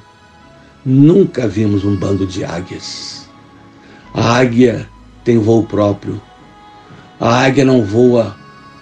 nunca 0.84 1.46
vimos 1.46 1.84
um 1.84 1.94
bando 1.94 2.26
de 2.26 2.44
águias. 2.44 3.28
A 4.12 4.38
águia 4.38 4.88
tem 5.22 5.38
voo 5.38 5.62
próprio. 5.62 6.20
A 7.18 7.44
águia 7.44 7.64
não 7.64 7.82
voa 7.82 8.36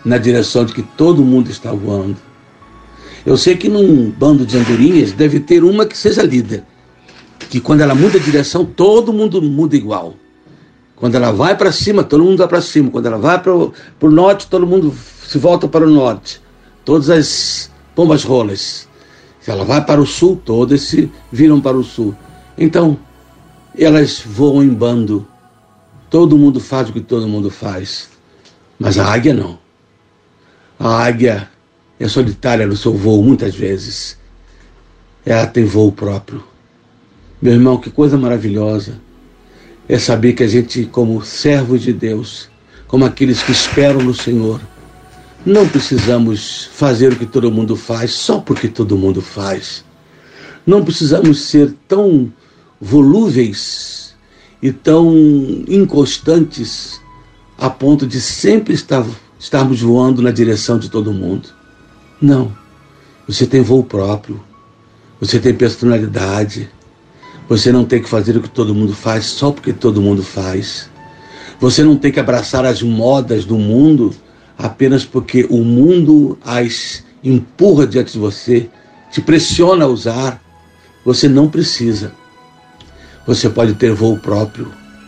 na 0.04 0.18
direção 0.18 0.64
de 0.64 0.72
que 0.72 0.82
todo 0.82 1.24
mundo 1.24 1.50
está 1.50 1.72
voando. 1.72 2.16
Eu 3.24 3.36
sei 3.36 3.56
que 3.56 3.68
num 3.68 4.10
bando 4.10 4.44
de 4.44 4.58
andorinhas 4.58 5.12
deve 5.12 5.38
ter 5.38 5.62
uma 5.62 5.86
que 5.86 5.96
seja 5.96 6.22
líder, 6.22 6.64
que 7.48 7.60
quando 7.60 7.82
ela 7.82 7.94
muda 7.94 8.18
de 8.18 8.24
direção, 8.24 8.64
todo 8.64 9.12
mundo 9.12 9.40
muda 9.40 9.76
igual. 9.76 10.14
Quando 10.96 11.16
ela 11.16 11.32
vai 11.32 11.56
para 11.56 11.72
cima, 11.72 12.04
todo 12.04 12.22
mundo 12.22 12.38
vai 12.38 12.48
para 12.48 12.60
cima. 12.60 12.90
Quando 12.90 13.06
ela 13.06 13.18
vai 13.18 13.40
para 13.40 13.52
o 13.52 13.72
norte, 14.10 14.46
todo 14.46 14.66
mundo 14.66 14.94
se 15.26 15.36
volta 15.36 15.66
para 15.66 15.84
o 15.84 15.90
norte. 15.90 16.40
Todas 16.84 17.10
as 17.10 17.70
pombas 17.94 18.22
rolas. 18.22 18.88
Se 19.40 19.50
ela 19.50 19.64
vai 19.64 19.84
para 19.84 20.00
o 20.00 20.06
sul, 20.06 20.40
todas 20.44 20.82
se 20.82 21.10
viram 21.30 21.60
para 21.60 21.76
o 21.76 21.82
sul. 21.82 22.14
Então, 22.56 22.96
elas 23.76 24.22
voam 24.24 24.62
em 24.62 24.68
bando. 24.68 25.26
Todo 26.08 26.38
mundo 26.38 26.60
faz 26.60 26.88
o 26.88 26.92
que 26.92 27.00
todo 27.00 27.26
mundo 27.26 27.50
faz. 27.50 28.11
Mas 28.82 28.98
a 28.98 29.06
águia 29.06 29.32
não. 29.32 29.60
A 30.76 31.04
águia 31.04 31.48
é 32.00 32.08
solitária 32.08 32.66
no 32.66 32.76
seu 32.76 32.92
voo 32.92 33.22
muitas 33.22 33.54
vezes. 33.54 34.18
Ela 35.24 35.46
tem 35.46 35.64
voo 35.64 35.92
próprio. 35.92 36.42
Meu 37.40 37.52
irmão, 37.52 37.78
que 37.78 37.90
coisa 37.90 38.18
maravilhosa 38.18 39.00
é 39.88 40.00
saber 40.00 40.32
que 40.32 40.42
a 40.42 40.48
gente, 40.48 40.84
como 40.86 41.24
servos 41.24 41.82
de 41.82 41.92
Deus, 41.92 42.50
como 42.88 43.04
aqueles 43.04 43.40
que 43.40 43.52
esperam 43.52 44.00
no 44.02 44.12
Senhor, 44.12 44.60
não 45.46 45.68
precisamos 45.68 46.68
fazer 46.72 47.12
o 47.12 47.16
que 47.16 47.26
todo 47.26 47.52
mundo 47.52 47.76
faz 47.76 48.10
só 48.10 48.40
porque 48.40 48.66
todo 48.66 48.98
mundo 48.98 49.22
faz. 49.22 49.84
Não 50.66 50.84
precisamos 50.84 51.42
ser 51.42 51.72
tão 51.86 52.32
volúveis 52.80 54.16
e 54.60 54.72
tão 54.72 55.14
inconstantes 55.68 57.00
a 57.62 57.70
ponto 57.70 58.08
de 58.08 58.20
sempre 58.20 58.74
estar, 58.74 59.06
estarmos 59.38 59.80
voando 59.80 60.20
na 60.20 60.32
direção 60.32 60.80
de 60.80 60.90
todo 60.90 61.12
mundo. 61.12 61.48
Não. 62.20 62.50
Você 63.28 63.46
tem 63.46 63.60
voo 63.60 63.84
próprio. 63.84 64.42
Você 65.20 65.38
tem 65.38 65.54
personalidade. 65.54 66.68
Você 67.48 67.70
não 67.70 67.84
tem 67.84 68.02
que 68.02 68.08
fazer 68.08 68.36
o 68.36 68.42
que 68.42 68.50
todo 68.50 68.74
mundo 68.74 68.92
faz 68.92 69.26
só 69.26 69.52
porque 69.52 69.72
todo 69.72 70.02
mundo 70.02 70.24
faz. 70.24 70.90
Você 71.60 71.84
não 71.84 71.96
tem 71.96 72.10
que 72.10 72.18
abraçar 72.18 72.66
as 72.66 72.82
modas 72.82 73.44
do 73.44 73.56
mundo 73.56 74.12
apenas 74.58 75.04
porque 75.04 75.46
o 75.48 75.58
mundo 75.58 76.36
as 76.44 77.04
empurra 77.22 77.86
diante 77.86 78.14
de 78.14 78.18
você, 78.18 78.68
te 79.12 79.20
pressiona 79.20 79.84
a 79.84 79.88
usar. 79.88 80.42
Você 81.04 81.28
não 81.28 81.48
precisa. 81.48 82.12
Você 83.24 83.48
pode 83.48 83.74
ter 83.74 83.94
voo 83.94 84.18
próprio. 84.18 84.66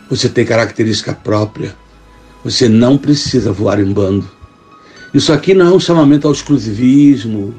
Você 0.09 0.29
tem 0.29 0.45
característica 0.47 1.13
própria. 1.13 1.75
Você 2.45 2.69
não 2.69 2.99
precisa 2.99 3.53
voar 3.53 3.81
em 3.81 3.93
bando. 3.93 4.29
Isso 5.15 5.33
aqui 5.33 5.55
não 5.55 5.67
é 5.67 5.71
um 5.71 5.81
chamamento 5.81 6.27
ao 6.27 6.33
exclusivismo. 6.33 7.55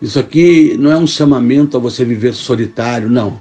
Isso 0.00 0.18
aqui 0.18 0.76
não 0.78 0.92
é 0.92 0.96
um 0.96 1.06
chamamento 1.06 1.76
a 1.76 1.80
você 1.80 2.04
viver 2.04 2.34
solitário, 2.34 3.10
não. 3.10 3.40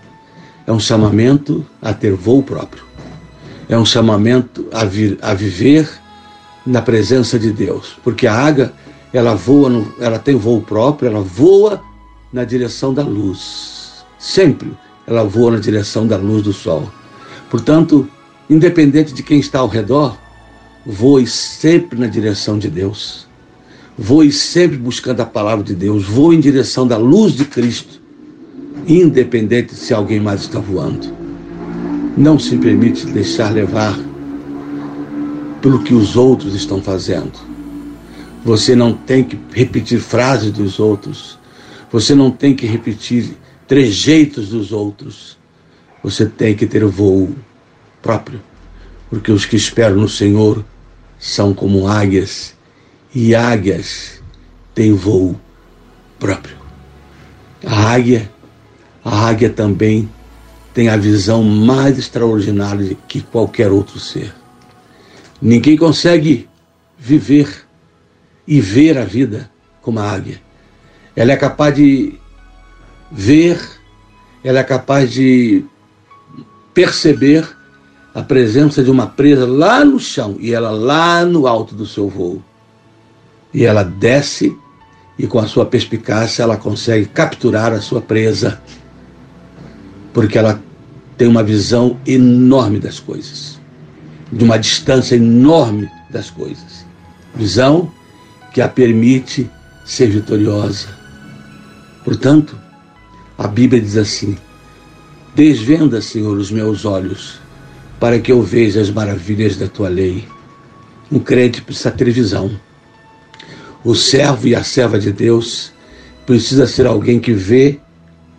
É 0.65 0.71
um 0.71 0.79
chamamento 0.79 1.65
a 1.81 1.93
ter 1.93 2.13
voo 2.13 2.41
próprio. 2.41 2.83
É 3.69 3.77
um 3.77 3.85
chamamento 3.85 4.67
a, 4.71 4.81
a 5.29 5.33
viver 5.33 5.89
na 6.65 6.81
presença 6.81 7.37
de 7.37 7.51
Deus. 7.51 7.97
Porque 8.03 8.25
a 8.25 8.33
águia, 8.33 8.73
ela 9.13 9.35
voa, 9.35 9.69
no, 9.69 9.93
ela 9.99 10.17
tem 10.17 10.35
voo 10.35 10.61
próprio, 10.61 11.09
ela 11.09 11.21
voa 11.21 11.81
na 12.33 12.43
direção 12.43 12.93
da 12.93 13.03
luz. 13.03 14.03
Sempre 14.17 14.71
ela 15.05 15.23
voa 15.23 15.51
na 15.51 15.59
direção 15.59 16.07
da 16.07 16.15
luz 16.17 16.43
do 16.43 16.53
sol. 16.53 16.89
Portanto, 17.49 18.07
independente 18.49 19.13
de 19.13 19.23
quem 19.23 19.39
está 19.39 19.59
ao 19.59 19.67
redor, 19.67 20.17
voe 20.85 21.27
sempre 21.27 21.99
na 21.99 22.07
direção 22.07 22.57
de 22.57 22.69
Deus. 22.69 23.27
Voe 23.97 24.31
sempre 24.31 24.77
buscando 24.77 25.21
a 25.21 25.25
palavra 25.25 25.63
de 25.63 25.75
Deus. 25.75 26.05
Voe 26.05 26.35
em 26.35 26.39
direção 26.39 26.87
da 26.87 26.97
luz 26.97 27.33
de 27.33 27.45
Cristo 27.45 28.01
independente 28.87 29.75
se 29.75 29.93
alguém 29.93 30.19
mais 30.19 30.41
está 30.41 30.59
voando. 30.59 31.15
Não 32.17 32.37
se 32.37 32.57
permite 32.57 33.05
deixar 33.07 33.51
levar 33.51 33.97
pelo 35.61 35.83
que 35.83 35.93
os 35.93 36.15
outros 36.15 36.55
estão 36.55 36.81
fazendo. 36.81 37.31
Você 38.43 38.75
não 38.75 38.93
tem 38.93 39.23
que 39.23 39.37
repetir 39.53 39.99
frases 39.99 40.51
dos 40.51 40.79
outros. 40.79 41.37
Você 41.91 42.15
não 42.15 42.31
tem 42.31 42.55
que 42.55 42.65
repetir 42.65 43.37
trejeitos 43.67 44.49
dos 44.49 44.71
outros. 44.71 45.37
Você 46.03 46.25
tem 46.25 46.55
que 46.55 46.65
ter 46.65 46.83
voo 46.85 47.29
próprio. 48.01 48.41
Porque 49.11 49.31
os 49.31 49.45
que 49.45 49.55
esperam 49.55 49.97
no 49.97 50.09
Senhor 50.09 50.65
são 51.19 51.53
como 51.53 51.87
águias, 51.87 52.55
e 53.13 53.35
águias 53.35 54.23
têm 54.73 54.93
voo 54.93 55.39
próprio. 56.17 56.55
A 57.63 57.91
águia 57.91 58.31
a 59.03 59.27
águia 59.27 59.49
também 59.49 60.09
tem 60.73 60.87
a 60.87 60.95
visão 60.95 61.43
mais 61.43 61.97
extraordinária 61.97 62.95
que 63.07 63.21
qualquer 63.21 63.71
outro 63.71 63.99
ser. 63.99 64.33
Ninguém 65.41 65.75
consegue 65.75 66.47
viver 66.99 67.65
e 68.47 68.61
ver 68.61 68.97
a 68.97 69.03
vida 69.03 69.49
como 69.81 69.99
a 69.99 70.09
águia. 70.09 70.39
Ela 71.15 71.31
é 71.31 71.35
capaz 71.35 71.75
de 71.75 72.13
ver, 73.11 73.59
ela 74.43 74.59
é 74.59 74.63
capaz 74.63 75.11
de 75.11 75.65
perceber 76.73 77.57
a 78.13 78.21
presença 78.21 78.83
de 78.83 78.91
uma 78.91 79.07
presa 79.07 79.47
lá 79.47 79.85
no 79.85 79.99
chão 79.99 80.35
e 80.39 80.53
ela 80.53 80.69
lá 80.69 81.23
no 81.23 81.47
alto 81.47 81.73
do 81.73 81.85
seu 81.85 82.09
voo. 82.09 82.41
E 83.53 83.65
ela 83.65 83.83
desce 83.83 84.55
e 85.17 85.27
com 85.27 85.39
a 85.39 85.47
sua 85.47 85.65
perspicácia 85.65 86.43
ela 86.43 86.57
consegue 86.57 87.05
capturar 87.05 87.71
a 87.73 87.81
sua 87.81 88.01
presa, 88.01 88.61
porque 90.13 90.37
ela 90.37 90.61
tem 91.17 91.27
uma 91.27 91.43
visão 91.43 91.97
enorme 92.05 92.79
das 92.79 92.99
coisas, 92.99 93.59
de 94.31 94.43
uma 94.43 94.57
distância 94.57 95.15
enorme 95.15 95.89
das 96.09 96.29
coisas. 96.29 96.85
Visão 97.35 97.91
que 98.53 98.61
a 98.61 98.67
permite 98.67 99.49
ser 99.85 100.09
vitoriosa. 100.09 100.87
Portanto, 102.03 102.57
a 103.37 103.47
Bíblia 103.47 103.81
diz 103.81 103.97
assim: 103.97 104.37
Desvenda, 105.35 106.01
Senhor, 106.01 106.37
os 106.37 106.51
meus 106.51 106.83
olhos, 106.83 107.39
para 108.01 108.19
que 108.19 108.31
eu 108.31 108.41
veja 108.41 108.81
as 108.81 108.89
maravilhas 108.89 109.55
da 109.57 109.67
tua 109.67 109.87
lei. 109.87 110.27
Um 111.11 111.19
crente 111.19 111.61
precisa 111.61 111.91
ter 111.91 112.09
visão. 112.09 112.49
O 113.83 113.93
servo 113.93 114.47
e 114.47 114.55
a 114.55 114.63
serva 114.63 114.97
de 114.97 115.11
Deus 115.11 115.71
precisa 116.25 116.65
ser 116.65 116.87
alguém 116.87 117.19
que 117.19 117.31
vê 117.31 117.79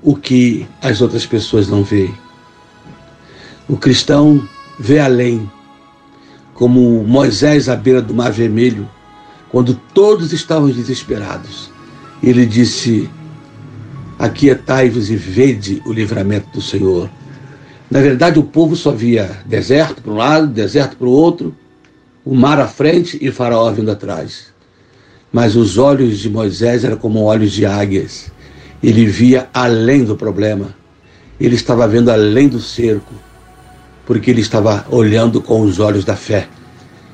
o 0.02 0.16
que 0.16 0.66
as 0.83 1.00
outras 1.00 1.25
pessoas 1.25 1.69
não 1.69 1.85
veem. 1.85 2.12
O 3.69 3.76
cristão 3.76 4.42
vê 4.81 4.99
além, 4.99 5.49
como 6.54 7.04
Moisés 7.04 7.69
à 7.69 7.76
beira 7.76 8.02
do 8.02 8.12
Mar 8.12 8.33
Vermelho, 8.33 8.90
quando 9.49 9.75
todos 9.95 10.33
estavam 10.33 10.71
desesperados. 10.71 11.71
Ele 12.21 12.45
disse: 12.45 13.09
Aquietai-vos 14.19 15.09
e 15.09 15.14
vede 15.14 15.81
o 15.87 15.92
livramento 15.92 16.49
do 16.52 16.61
Senhor. 16.61 17.09
Na 17.92 18.00
verdade, 18.00 18.38
o 18.38 18.42
povo 18.42 18.75
só 18.75 18.90
via 18.90 19.30
deserto 19.44 20.00
para 20.00 20.11
um 20.11 20.16
lado, 20.16 20.46
deserto 20.46 20.96
para 20.96 21.06
o 21.06 21.11
outro, 21.11 21.54
o 22.25 22.34
mar 22.34 22.58
à 22.58 22.66
frente 22.66 23.18
e 23.20 23.30
Faraó 23.30 23.70
vindo 23.70 23.90
atrás. 23.90 24.46
Mas 25.30 25.56
os 25.56 25.76
olhos 25.76 26.20
de 26.20 26.30
Moisés 26.30 26.84
eram 26.84 26.96
como 26.96 27.20
olhos 27.20 27.52
de 27.52 27.66
águias. 27.66 28.32
Ele 28.82 29.04
via 29.04 29.46
além 29.52 30.04
do 30.04 30.16
problema. 30.16 30.75
Ele 31.38 31.54
estava 31.54 31.87
vendo 31.87 32.11
além 32.11 32.49
do 32.49 32.61
cerco, 32.61 33.12
porque 34.06 34.30
ele 34.30 34.40
estava 34.40 34.87
olhando 34.88 35.42
com 35.42 35.61
os 35.61 35.78
olhos 35.78 36.02
da 36.02 36.16
fé, 36.16 36.49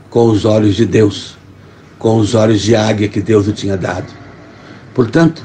com 0.08 0.30
os 0.30 0.44
olhos 0.44 0.76
de 0.76 0.86
Deus, 0.86 1.36
com 1.98 2.18
os 2.18 2.36
olhos 2.36 2.62
de 2.62 2.76
águia 2.76 3.08
que 3.08 3.20
Deus 3.20 3.48
lhe 3.48 3.52
tinha 3.52 3.76
dado. 3.76 4.14
Portanto, 4.94 5.42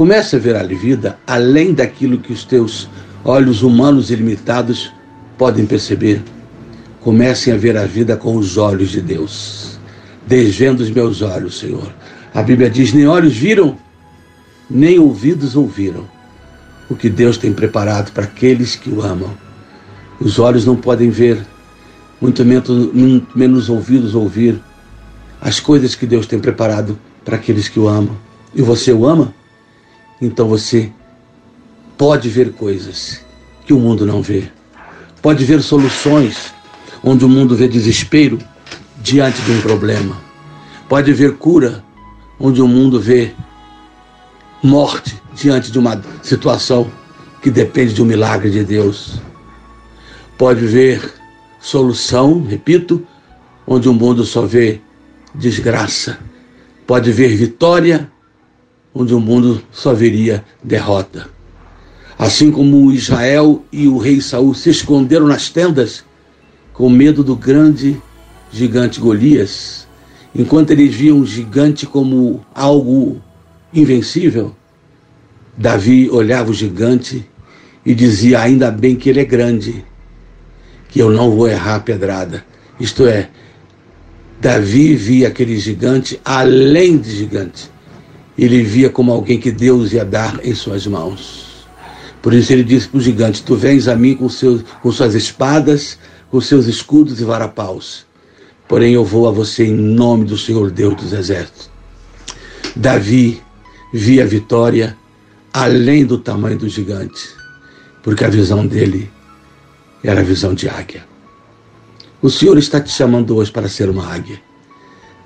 Comece 0.00 0.36
a 0.36 0.38
ver 0.38 0.56
a 0.56 0.62
vida 0.62 1.18
além 1.26 1.74
daquilo 1.74 2.16
que 2.16 2.32
os 2.32 2.42
teus 2.42 2.88
olhos 3.24 3.62
humanos 3.62 4.10
ilimitados 4.10 4.92
podem 5.36 5.66
perceber. 5.66 6.22
Comecem 7.00 7.52
a 7.52 7.56
ver 7.56 7.76
a 7.76 7.86
vida 7.86 8.16
com 8.16 8.36
os 8.36 8.56
olhos 8.56 8.90
de 8.90 9.00
Deus. 9.00 9.78
Desvendo 10.26 10.82
os 10.82 10.90
meus 10.90 11.22
olhos, 11.22 11.58
Senhor. 11.58 11.92
A 12.34 12.42
Bíblia 12.42 12.70
diz: 12.70 12.92
nem 12.92 13.06
olhos 13.06 13.36
viram, 13.36 13.76
nem 14.68 14.98
ouvidos 14.98 15.56
ouviram 15.56 16.04
o 16.88 16.94
que 16.94 17.08
Deus 17.08 17.38
tem 17.38 17.52
preparado 17.52 18.12
para 18.12 18.24
aqueles 18.24 18.76
que 18.76 18.90
o 18.90 19.02
amam. 19.02 19.30
Os 20.20 20.38
olhos 20.38 20.66
não 20.66 20.76
podem 20.76 21.08
ver, 21.08 21.44
muito 22.20 22.44
menos, 22.44 22.68
muito 22.92 23.38
menos 23.38 23.70
ouvidos 23.70 24.14
ouvir 24.14 24.60
as 25.40 25.58
coisas 25.58 25.94
que 25.94 26.06
Deus 26.06 26.26
tem 26.26 26.38
preparado 26.38 26.98
para 27.24 27.36
aqueles 27.36 27.68
que 27.68 27.80
o 27.80 27.88
amam. 27.88 28.16
E 28.54 28.60
você 28.60 28.92
o 28.92 29.06
ama? 29.06 29.32
então 30.20 30.46
você 30.46 30.92
pode 32.00 32.30
ver 32.30 32.52
coisas 32.52 33.20
que 33.66 33.74
o 33.74 33.78
mundo 33.78 34.06
não 34.06 34.22
vê. 34.22 34.44
Pode 35.20 35.44
ver 35.44 35.60
soluções 35.60 36.50
onde 37.04 37.26
o 37.26 37.28
mundo 37.28 37.54
vê 37.54 37.68
desespero 37.68 38.38
diante 39.02 39.42
de 39.42 39.52
um 39.52 39.60
problema. 39.60 40.16
Pode 40.88 41.12
ver 41.12 41.36
cura 41.36 41.84
onde 42.38 42.62
o 42.62 42.66
mundo 42.66 42.98
vê 42.98 43.34
morte 44.62 45.20
diante 45.34 45.70
de 45.70 45.78
uma 45.78 46.02
situação 46.22 46.90
que 47.42 47.50
depende 47.50 47.92
de 47.92 48.00
um 48.00 48.06
milagre 48.06 48.50
de 48.50 48.64
Deus. 48.64 49.20
Pode 50.38 50.64
ver 50.64 51.02
solução, 51.60 52.42
repito, 52.42 53.06
onde 53.66 53.90
o 53.90 53.92
mundo 53.92 54.24
só 54.24 54.46
vê 54.46 54.80
desgraça. 55.34 56.18
Pode 56.86 57.12
ver 57.12 57.36
vitória 57.36 58.10
onde 58.94 59.14
o 59.14 59.20
mundo 59.20 59.62
só 59.70 59.92
veria 59.92 60.42
derrota. 60.64 61.39
Assim 62.20 62.50
como 62.50 62.92
Israel 62.92 63.64
e 63.72 63.88
o 63.88 63.96
rei 63.96 64.20
Saul 64.20 64.52
se 64.52 64.68
esconderam 64.68 65.26
nas 65.26 65.48
tendas 65.48 66.04
com 66.70 66.90
medo 66.90 67.24
do 67.24 67.34
grande 67.34 67.98
gigante 68.52 69.00
Golias, 69.00 69.88
enquanto 70.34 70.70
eles 70.70 70.94
viam 70.94 71.20
o 71.20 71.24
gigante 71.24 71.86
como 71.86 72.44
algo 72.54 73.22
invencível, 73.72 74.54
Davi 75.56 76.10
olhava 76.10 76.50
o 76.50 76.52
gigante 76.52 77.26
e 77.86 77.94
dizia: 77.94 78.40
Ainda 78.40 78.70
bem 78.70 78.96
que 78.96 79.08
ele 79.08 79.20
é 79.20 79.24
grande, 79.24 79.82
que 80.90 81.00
eu 81.00 81.10
não 81.10 81.30
vou 81.30 81.48
errar 81.48 81.76
a 81.76 81.80
pedrada. 81.80 82.44
Isto 82.78 83.06
é, 83.06 83.30
Davi 84.38 84.94
via 84.94 85.28
aquele 85.28 85.58
gigante 85.58 86.20
além 86.22 86.98
de 86.98 87.16
gigante 87.16 87.70
ele 88.36 88.62
via 88.62 88.90
como 88.90 89.10
alguém 89.10 89.40
que 89.40 89.50
Deus 89.50 89.94
ia 89.94 90.04
dar 90.04 90.38
em 90.44 90.54
suas 90.54 90.86
mãos. 90.86 91.49
Por 92.22 92.34
isso 92.34 92.52
ele 92.52 92.64
disse 92.64 92.88
para 92.88 92.98
o 92.98 93.00
gigante: 93.00 93.42
Tu 93.42 93.56
vens 93.56 93.88
a 93.88 93.96
mim 93.96 94.14
com, 94.14 94.28
seus, 94.28 94.62
com 94.82 94.92
suas 94.92 95.14
espadas, 95.14 95.98
com 96.30 96.40
seus 96.40 96.66
escudos 96.66 97.20
e 97.20 97.24
varapaus. 97.24 98.06
Porém 98.68 98.94
eu 98.94 99.04
vou 99.04 99.26
a 99.26 99.32
você 99.32 99.66
em 99.66 99.74
nome 99.74 100.24
do 100.24 100.38
Senhor 100.38 100.70
Deus 100.70 100.94
dos 100.94 101.12
Exércitos. 101.12 101.70
Davi 102.76 103.42
via 103.92 104.22
a 104.22 104.26
vitória 104.26 104.96
além 105.52 106.04
do 106.04 106.18
tamanho 106.18 106.56
do 106.56 106.68
gigante, 106.68 107.28
porque 108.02 108.24
a 108.24 108.28
visão 108.28 108.64
dele 108.66 109.10
era 110.04 110.20
a 110.20 110.24
visão 110.24 110.54
de 110.54 110.68
águia. 110.68 111.04
O 112.22 112.30
Senhor 112.30 112.56
está 112.58 112.80
te 112.80 112.90
chamando 112.90 113.34
hoje 113.36 113.50
para 113.50 113.68
ser 113.68 113.88
uma 113.88 114.06
águia. 114.06 114.40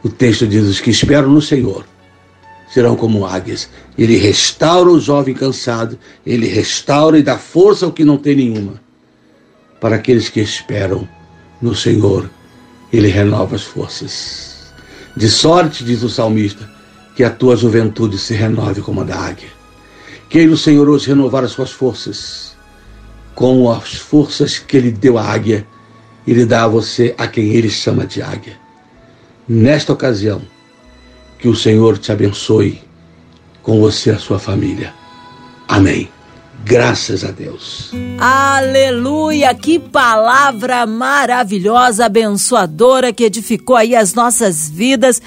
O 0.03 0.09
texto 0.09 0.47
diz: 0.47 0.65
os 0.65 0.81
que 0.81 0.91
esperam 0.91 1.29
no 1.29 1.43
Senhor 1.43 1.85
serão 2.75 2.97
como 2.97 3.25
águias. 3.25 3.69
Ele 3.97 4.17
restaura 4.17 4.91
o 4.91 4.99
jovem 4.99 5.33
cansado, 5.33 5.97
ele 6.27 6.49
restaura 6.49 7.17
e 7.17 7.23
dá 7.23 7.39
força 7.39 7.87
ao 7.87 7.93
que 7.93 8.05
não 8.05 8.17
tem 8.17 8.35
nenhuma. 8.35 8.81
Para 9.81 9.95
aqueles 9.95 10.29
que 10.29 10.41
esperam 10.41 11.09
no 11.63 11.73
Senhor, 11.73 12.29
ele 12.93 13.07
renova 13.07 13.55
as 13.55 13.63
forças. 13.63 14.73
De 15.17 15.29
sorte, 15.29 15.85
diz 15.85 16.03
o 16.03 16.09
salmista, 16.09 16.69
que 17.15 17.23
a 17.23 17.31
tua 17.31 17.55
juventude 17.55 18.19
se 18.19 18.35
renove 18.35 18.81
como 18.81 19.03
a 19.03 19.05
da 19.05 19.17
águia. 19.21 19.51
Queira 20.29 20.51
o 20.51 20.59
Senhor 20.59 20.89
hoje 20.89 21.07
renovar 21.07 21.45
as 21.45 21.53
suas 21.53 21.71
forças, 21.71 22.57
com 23.37 23.71
as 23.71 23.95
forças 23.95 24.59
que 24.59 24.77
ele 24.77 24.91
deu 24.91 25.17
à 25.17 25.23
águia, 25.23 25.65
ele 26.27 26.45
dá 26.45 26.65
a 26.65 26.69
você 26.69 27.15
a 27.17 27.29
quem 27.29 27.53
ele 27.53 27.71
chama 27.71 28.05
de 28.05 28.21
águia. 28.21 28.59
Nesta 29.47 29.93
ocasião, 29.93 30.43
que 31.45 31.49
o 31.49 31.55
Senhor 31.55 31.99
te 31.99 32.11
abençoe 32.11 32.81
com 33.63 33.79
você 33.79 34.09
e 34.09 34.15
a 34.15 34.19
sua 34.19 34.39
família. 34.39 34.95
Amém. 35.69 36.09
Graças 36.65 37.23
a 37.23 37.31
Deus. 37.31 37.93
Aleluia! 38.19 39.55
Que 39.55 39.79
palavra 39.79 40.87
maravilhosa, 40.87 42.07
abençoadora 42.07 43.13
que 43.13 43.25
edificou 43.25 43.77
aí 43.77 43.95
as 43.95 44.15
nossas 44.15 44.71
vidas. 44.71 45.21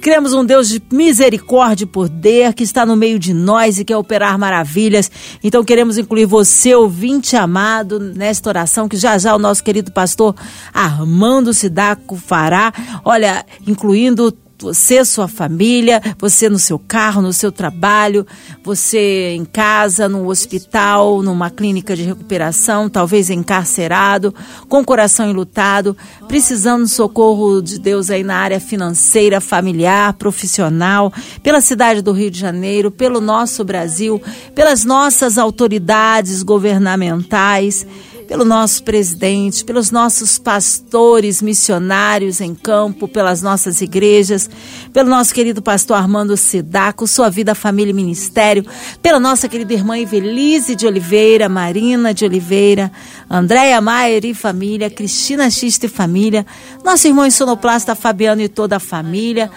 Cremos 0.00 0.32
um 0.32 0.44
Deus 0.44 0.68
de 0.68 0.82
misericórdia 0.90 1.84
e 1.84 1.86
poder 1.86 2.52
que 2.52 2.64
está 2.64 2.84
no 2.84 2.96
meio 2.96 3.16
de 3.16 3.32
nós 3.32 3.78
e 3.78 3.84
quer 3.84 3.96
operar 3.96 4.36
maravilhas. 4.36 5.08
Então 5.40 5.62
queremos 5.62 5.96
incluir 5.98 6.24
você, 6.24 6.74
ouvinte 6.74 7.36
amado, 7.36 8.00
nesta 8.00 8.48
oração 8.48 8.88
que 8.88 8.96
já 8.96 9.16
já 9.18 9.36
o 9.36 9.38
nosso 9.38 9.62
querido 9.62 9.92
pastor 9.92 10.34
Armando 10.74 11.54
Sidaco 11.54 12.16
fará. 12.16 12.72
Olha, 13.04 13.46
incluindo 13.64 14.36
você, 14.60 15.04
sua 15.04 15.28
família, 15.28 16.00
você 16.18 16.48
no 16.48 16.58
seu 16.58 16.78
carro, 16.78 17.22
no 17.22 17.32
seu 17.32 17.50
trabalho, 17.50 18.26
você 18.62 19.34
em 19.34 19.44
casa, 19.44 20.08
no 20.08 20.28
hospital, 20.28 21.22
numa 21.22 21.50
clínica 21.50 21.96
de 21.96 22.02
recuperação, 22.02 22.88
talvez 22.88 23.30
encarcerado, 23.30 24.34
com 24.68 24.80
o 24.80 24.84
coração 24.84 25.28
enlutado, 25.30 25.96
precisando 26.28 26.84
de 26.84 26.90
socorro 26.90 27.60
de 27.60 27.78
Deus 27.78 28.10
aí 28.10 28.22
na 28.22 28.36
área 28.36 28.60
financeira, 28.60 29.40
familiar, 29.40 30.12
profissional, 30.14 31.12
pela 31.42 31.60
cidade 31.60 32.02
do 32.02 32.12
Rio 32.12 32.30
de 32.30 32.38
Janeiro, 32.38 32.90
pelo 32.90 33.20
nosso 33.20 33.64
Brasil, 33.64 34.20
pelas 34.54 34.84
nossas 34.84 35.38
autoridades 35.38 36.42
governamentais 36.42 37.86
pelo 38.30 38.44
nosso 38.44 38.84
presidente, 38.84 39.64
pelos 39.64 39.90
nossos 39.90 40.38
pastores 40.38 41.42
missionários 41.42 42.40
em 42.40 42.54
campo, 42.54 43.08
pelas 43.08 43.42
nossas 43.42 43.80
igrejas, 43.80 44.48
pelo 44.92 45.10
nosso 45.10 45.34
querido 45.34 45.60
pastor 45.60 45.96
Armando 45.96 46.36
Sidaco, 46.36 47.08
sua 47.08 47.28
vida, 47.28 47.56
família 47.56 47.90
e 47.90 47.92
ministério, 47.92 48.64
pela 49.02 49.18
nossa 49.18 49.48
querida 49.48 49.74
irmã 49.74 49.98
Evelise 49.98 50.76
de 50.76 50.86
Oliveira, 50.86 51.48
Marina 51.48 52.14
de 52.14 52.24
Oliveira, 52.24 52.92
Andréia 53.28 53.80
Maier 53.80 54.24
e 54.24 54.32
família, 54.32 54.88
Cristina 54.88 55.50
Xista 55.50 55.86
e 55.86 55.88
família, 55.88 56.46
nosso 56.84 57.08
irmão 57.08 57.28
sonoplasta 57.32 57.96
Fabiano 57.96 58.42
e 58.42 58.48
toda 58.48 58.76
a 58.76 58.80
família, 58.80 59.50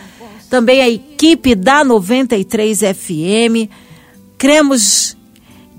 também 0.50 0.82
a 0.82 0.90
equipe 0.90 1.54
da 1.54 1.84
93 1.84 2.80
FM. 2.80 3.70
Cremos 4.36 5.16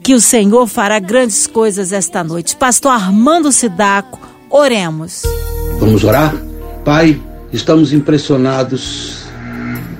que 0.04 0.12
o 0.14 0.20
Senhor 0.20 0.66
fará 0.66 0.98
grandes 0.98 1.46
coisas 1.46 1.90
esta 1.90 2.22
noite. 2.22 2.54
Pastor 2.56 2.92
Armando 2.92 3.50
Sidaco, 3.50 4.20
oremos. 4.50 5.22
Vamos 5.80 6.04
orar? 6.04 6.36
Pai, 6.84 7.18
estamos 7.50 7.90
impressionados 7.90 9.24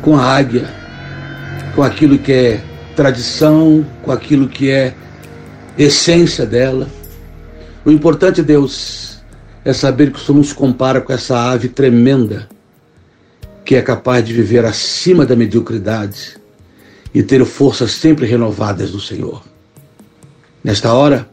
com 0.02 0.14
a 0.14 0.22
águia, 0.22 0.68
com 1.74 1.82
aquilo 1.82 2.18
que 2.18 2.30
é 2.30 2.64
tradição, 2.94 3.82
com 4.02 4.12
aquilo 4.12 4.46
que 4.46 4.70
é 4.70 4.94
essência 5.78 6.44
dela. 6.44 6.86
O 7.82 7.90
importante, 7.90 8.42
Deus, 8.42 9.22
é 9.64 9.72
saber 9.72 10.12
que 10.12 10.18
o 10.18 10.22
Senhor 10.22 10.36
nos 10.36 10.52
compara 10.52 11.00
com 11.00 11.14
essa 11.14 11.50
ave 11.50 11.70
tremenda 11.70 12.46
que 13.64 13.74
é 13.74 13.80
capaz 13.80 14.22
de 14.22 14.34
viver 14.34 14.66
acima 14.66 15.24
da 15.24 15.34
mediocridade 15.34 16.36
e 17.14 17.22
ter 17.22 17.42
forças 17.46 17.92
sempre 17.92 18.26
renovadas 18.26 18.90
do 18.90 19.00
Senhor. 19.00 19.53
Nesta 20.64 20.94
hora, 20.94 21.28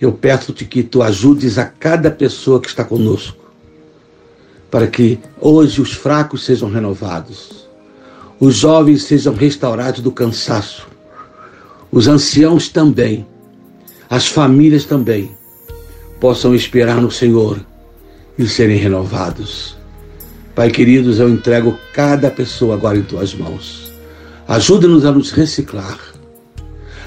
eu 0.00 0.12
peço-te 0.12 0.64
que 0.64 0.84
tu 0.84 1.02
ajudes 1.02 1.58
a 1.58 1.64
cada 1.64 2.08
pessoa 2.08 2.60
que 2.60 2.68
está 2.68 2.84
conosco, 2.84 3.36
para 4.70 4.86
que 4.86 5.18
hoje 5.40 5.82
os 5.82 5.92
fracos 5.92 6.44
sejam 6.44 6.70
renovados, 6.70 7.68
os 8.38 8.54
jovens 8.54 9.02
sejam 9.02 9.34
restaurados 9.34 10.00
do 10.00 10.12
cansaço, 10.12 10.86
os 11.90 12.06
anciãos 12.06 12.68
também, 12.68 13.26
as 14.08 14.28
famílias 14.28 14.84
também 14.84 15.36
possam 16.20 16.54
esperar 16.54 17.00
no 17.00 17.10
Senhor 17.10 17.58
e 18.38 18.46
serem 18.46 18.76
renovados. 18.76 19.76
Pai 20.54 20.70
queridos, 20.70 21.18
eu 21.18 21.28
entrego 21.28 21.76
cada 21.92 22.30
pessoa 22.30 22.76
agora 22.76 22.98
em 22.98 23.02
tuas 23.02 23.34
mãos. 23.34 23.92
Ajuda-nos 24.46 25.04
a 25.04 25.10
nos 25.10 25.32
reciclar, 25.32 25.98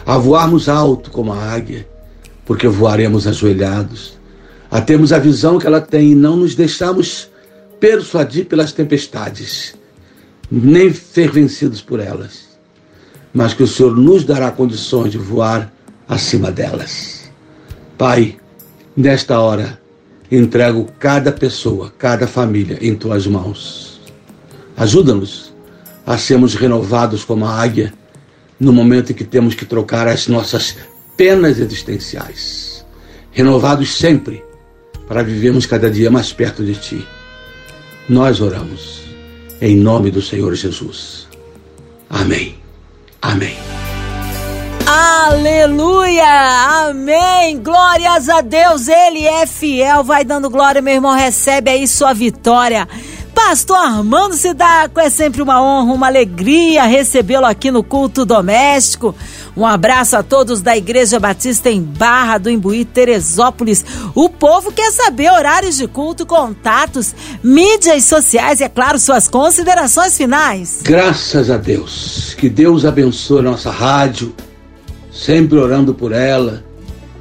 a 0.05 0.17
voarmos 0.17 0.67
alto 0.67 1.11
como 1.11 1.33
a 1.33 1.37
águia, 1.37 1.87
porque 2.45 2.67
voaremos 2.67 3.27
ajoelhados, 3.27 4.17
a 4.69 4.81
termos 4.81 5.11
a 5.11 5.19
visão 5.19 5.59
que 5.59 5.67
ela 5.67 5.81
tem 5.81 6.11
e 6.11 6.15
não 6.15 6.35
nos 6.35 6.55
deixarmos 6.55 7.29
persuadir 7.79 8.45
pelas 8.45 8.71
tempestades, 8.71 9.75
nem 10.51 10.93
ser 10.93 11.31
vencidos 11.31 11.81
por 11.81 11.99
elas, 11.99 12.49
mas 13.33 13.53
que 13.53 13.63
o 13.63 13.67
Senhor 13.67 13.95
nos 13.95 14.23
dará 14.23 14.51
condições 14.51 15.11
de 15.11 15.17
voar 15.17 15.71
acima 16.07 16.51
delas. 16.51 17.31
Pai, 17.97 18.37
nesta 18.95 19.39
hora, 19.39 19.79
entrego 20.31 20.87
cada 20.99 21.31
pessoa, 21.31 21.93
cada 21.97 22.27
família 22.27 22.77
em 22.81 22.95
tuas 22.95 23.27
mãos. 23.27 24.01
Ajuda-nos 24.75 25.53
a 26.05 26.17
sermos 26.17 26.55
renovados 26.55 27.23
como 27.23 27.45
a 27.45 27.61
águia 27.61 27.93
no 28.61 28.71
momento 28.71 29.11
em 29.11 29.15
que 29.15 29.23
temos 29.23 29.55
que 29.55 29.65
trocar 29.65 30.07
as 30.07 30.27
nossas 30.27 30.77
penas 31.17 31.57
existenciais. 31.57 32.85
Renovados 33.31 33.97
sempre 33.97 34.43
para 35.07 35.23
vivermos 35.23 35.65
cada 35.65 35.89
dia 35.89 36.11
mais 36.11 36.31
perto 36.31 36.63
de 36.63 36.75
Ti. 36.75 37.07
Nós 38.07 38.39
oramos 38.39 39.01
em 39.59 39.75
nome 39.75 40.11
do 40.11 40.21
Senhor 40.21 40.53
Jesus. 40.53 41.27
Amém. 42.07 42.55
Amém. 43.19 43.57
Aleluia! 44.85 46.89
Amém! 46.89 47.61
Glórias 47.63 48.29
a 48.29 48.41
Deus, 48.41 48.87
Ele 48.87 49.25
é 49.25 49.47
fiel. 49.47 50.03
Vai 50.03 50.23
dando 50.23 50.49
glória, 50.49 50.81
meu 50.81 50.93
irmão. 50.93 51.15
Recebe 51.15 51.71
aí 51.71 51.87
sua 51.87 52.13
vitória. 52.13 52.87
Pastor 53.33 53.77
Armando 53.77 54.35
Sidaco, 54.35 54.99
é 54.99 55.09
sempre 55.09 55.41
uma 55.41 55.61
honra, 55.61 55.93
uma 55.93 56.07
alegria 56.07 56.83
recebê-lo 56.83 57.45
aqui 57.45 57.71
no 57.71 57.83
culto 57.83 58.25
doméstico. 58.25 59.15
Um 59.55 59.65
abraço 59.65 60.15
a 60.15 60.23
todos 60.23 60.61
da 60.61 60.77
Igreja 60.77 61.19
Batista 61.19 61.69
em 61.69 61.81
Barra 61.81 62.37
do 62.37 62.49
Imbuí, 62.49 62.85
Teresópolis. 62.85 63.83
O 64.15 64.29
povo 64.29 64.71
quer 64.71 64.91
saber 64.91 65.29
horários 65.31 65.77
de 65.77 65.87
culto, 65.87 66.25
contatos, 66.25 67.13
mídias 67.43 68.05
sociais 68.05 68.61
e, 68.61 68.63
é 68.63 68.69
claro, 68.69 68.97
suas 68.99 69.27
considerações 69.27 70.15
finais. 70.15 70.79
Graças 70.83 71.49
a 71.49 71.57
Deus. 71.57 72.33
Que 72.37 72.49
Deus 72.49 72.85
abençoe 72.85 73.41
nossa 73.41 73.71
rádio, 73.71 74.33
sempre 75.11 75.57
orando 75.57 75.93
por 75.93 76.11
ela. 76.11 76.63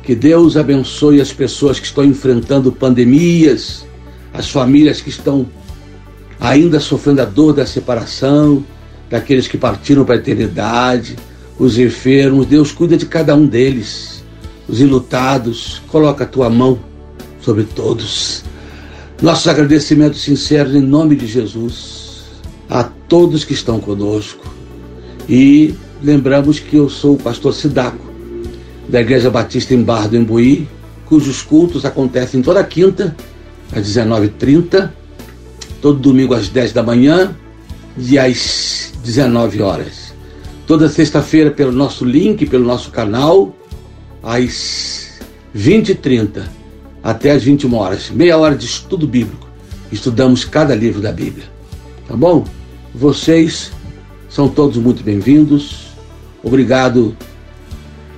Que 0.03 0.15
Deus 0.15 0.57
abençoe 0.57 1.21
as 1.21 1.33
pessoas 1.33 1.79
que 1.79 1.87
estão 1.87 2.05
enfrentando 2.05 2.73
pandemias, 2.73 3.85
as 4.33 4.49
famílias 4.49 5.01
que 5.01 5.09
estão 5.11 5.47
ainda 6.41 6.81
sofrendo 6.81 7.21
a 7.21 7.27
dor 7.27 7.53
da 7.53 7.67
separação, 7.67 8.65
daqueles 9.11 9.47
que 9.47 9.59
partiram 9.59 10.05
para 10.05 10.15
a 10.15 10.19
eternidade, 10.19 11.17
os 11.59 11.79
enfermos. 11.79 12.47
Deus 12.47 12.73
cuida 12.73 12.97
de 12.97 13.05
cada 13.05 13.37
um 13.37 13.47
deles. 13.47 14.25
Os 14.67 14.81
enlutados, 14.81 15.83
coloca 15.89 16.25
a 16.25 16.27
tua 16.27 16.49
mão 16.49 16.79
sobre 17.43 17.65
todos. 17.65 18.43
Nossos 19.21 19.47
agradecimentos 19.49 20.23
sinceros 20.23 20.75
em 20.75 20.81
nome 20.81 21.15
de 21.15 21.27
Jesus 21.27 22.01
a 22.69 22.85
todos 22.85 23.45
que 23.45 23.53
estão 23.53 23.79
conosco. 23.81 24.47
E 25.29 25.75
lembramos 26.03 26.59
que 26.59 26.77
eu 26.77 26.89
sou 26.89 27.17
o 27.17 27.19
pastor 27.19 27.53
Sidaco, 27.53 28.09
da 28.89 29.01
Igreja 29.01 29.29
Batista 29.29 29.75
em 29.75 29.83
Barra 29.83 30.09
do 30.09 30.17
Embuí, 30.17 30.67
cujos 31.05 31.43
cultos 31.43 31.85
acontecem 31.85 32.41
toda 32.41 32.63
quinta, 32.65 33.15
às 33.73 33.87
19h30 33.87 34.91
todo 35.81 35.99
domingo 35.99 36.35
às 36.35 36.49
10 36.49 36.73
da 36.73 36.83
manhã 36.83 37.35
e 37.97 38.19
às 38.19 38.93
19 39.03 39.63
horas. 39.63 40.15
Toda 40.67 40.89
sexta-feira 40.89 41.51
pelo 41.51 41.73
nosso 41.73 42.05
link, 42.05 42.47
pelo 42.47 42.65
nosso 42.65 42.91
canal, 42.91 43.55
às 44.23 45.21
20h30 45.57 46.43
até 47.03 47.33
às 47.33 47.43
21 47.43 47.75
horas. 47.75 48.11
Meia 48.11 48.37
hora 48.39 48.55
de 48.55 48.67
estudo 48.67 49.07
bíblico. 49.07 49.49
Estudamos 49.91 50.45
cada 50.45 50.75
livro 50.75 51.01
da 51.01 51.11
Bíblia. 51.11 51.47
Tá 52.07 52.15
bom? 52.15 52.45
Vocês 52.95 53.73
são 54.29 54.49
todos 54.49 54.77
muito 54.77 55.03
bem-vindos. 55.03 55.89
Obrigado 56.43 57.17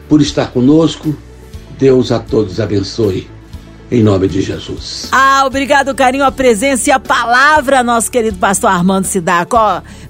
por 0.09 0.21
estar 0.21 0.51
conosco. 0.51 1.17
Deus 1.79 2.13
a 2.13 2.19
todos 2.19 2.61
abençoe 2.61 3.27
em 3.93 4.03
nome 4.03 4.27
de 4.27 4.41
Jesus. 4.41 5.09
Ah, 5.13 5.45
obrigado, 5.45 5.95
carinho, 5.95 6.25
a 6.25 6.33
presença 6.33 6.89
e 6.89 6.93
a 6.93 6.99
palavra, 6.99 7.83
nosso 7.83 8.11
querido 8.11 8.39
pastor 8.39 8.71
Armando 8.71 9.05
Sidaco. 9.05 9.59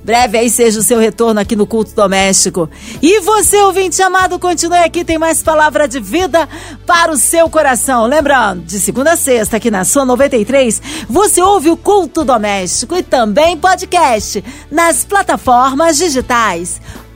Breve 0.04 0.38
aí 0.38 0.48
seja 0.48 0.78
o 0.78 0.82
seu 0.82 1.00
retorno 1.00 1.40
aqui 1.40 1.56
no 1.56 1.66
culto 1.66 1.92
doméstico. 1.92 2.70
E 3.02 3.20
você, 3.20 3.56
ouvinte 3.62 4.00
amado, 4.00 4.38
continue 4.38 4.78
aqui, 4.78 5.04
tem 5.04 5.18
mais 5.18 5.42
palavra 5.42 5.88
de 5.88 5.98
vida 5.98 6.48
para 6.86 7.10
o 7.10 7.16
seu 7.16 7.50
coração. 7.50 8.06
Lembrando, 8.06 8.62
de 8.62 8.78
segunda 8.78 9.12
a 9.12 9.16
sexta, 9.16 9.56
aqui 9.56 9.70
na 9.70 9.84
sua 9.84 10.04
93, 10.04 10.80
você 11.08 11.42
ouve 11.42 11.70
o 11.70 11.76
culto 11.76 12.24
doméstico 12.24 12.96
e 12.96 13.02
também 13.02 13.56
podcast 13.56 14.44
nas 14.70 15.04
plataformas 15.04 15.96
digitais 15.96 16.80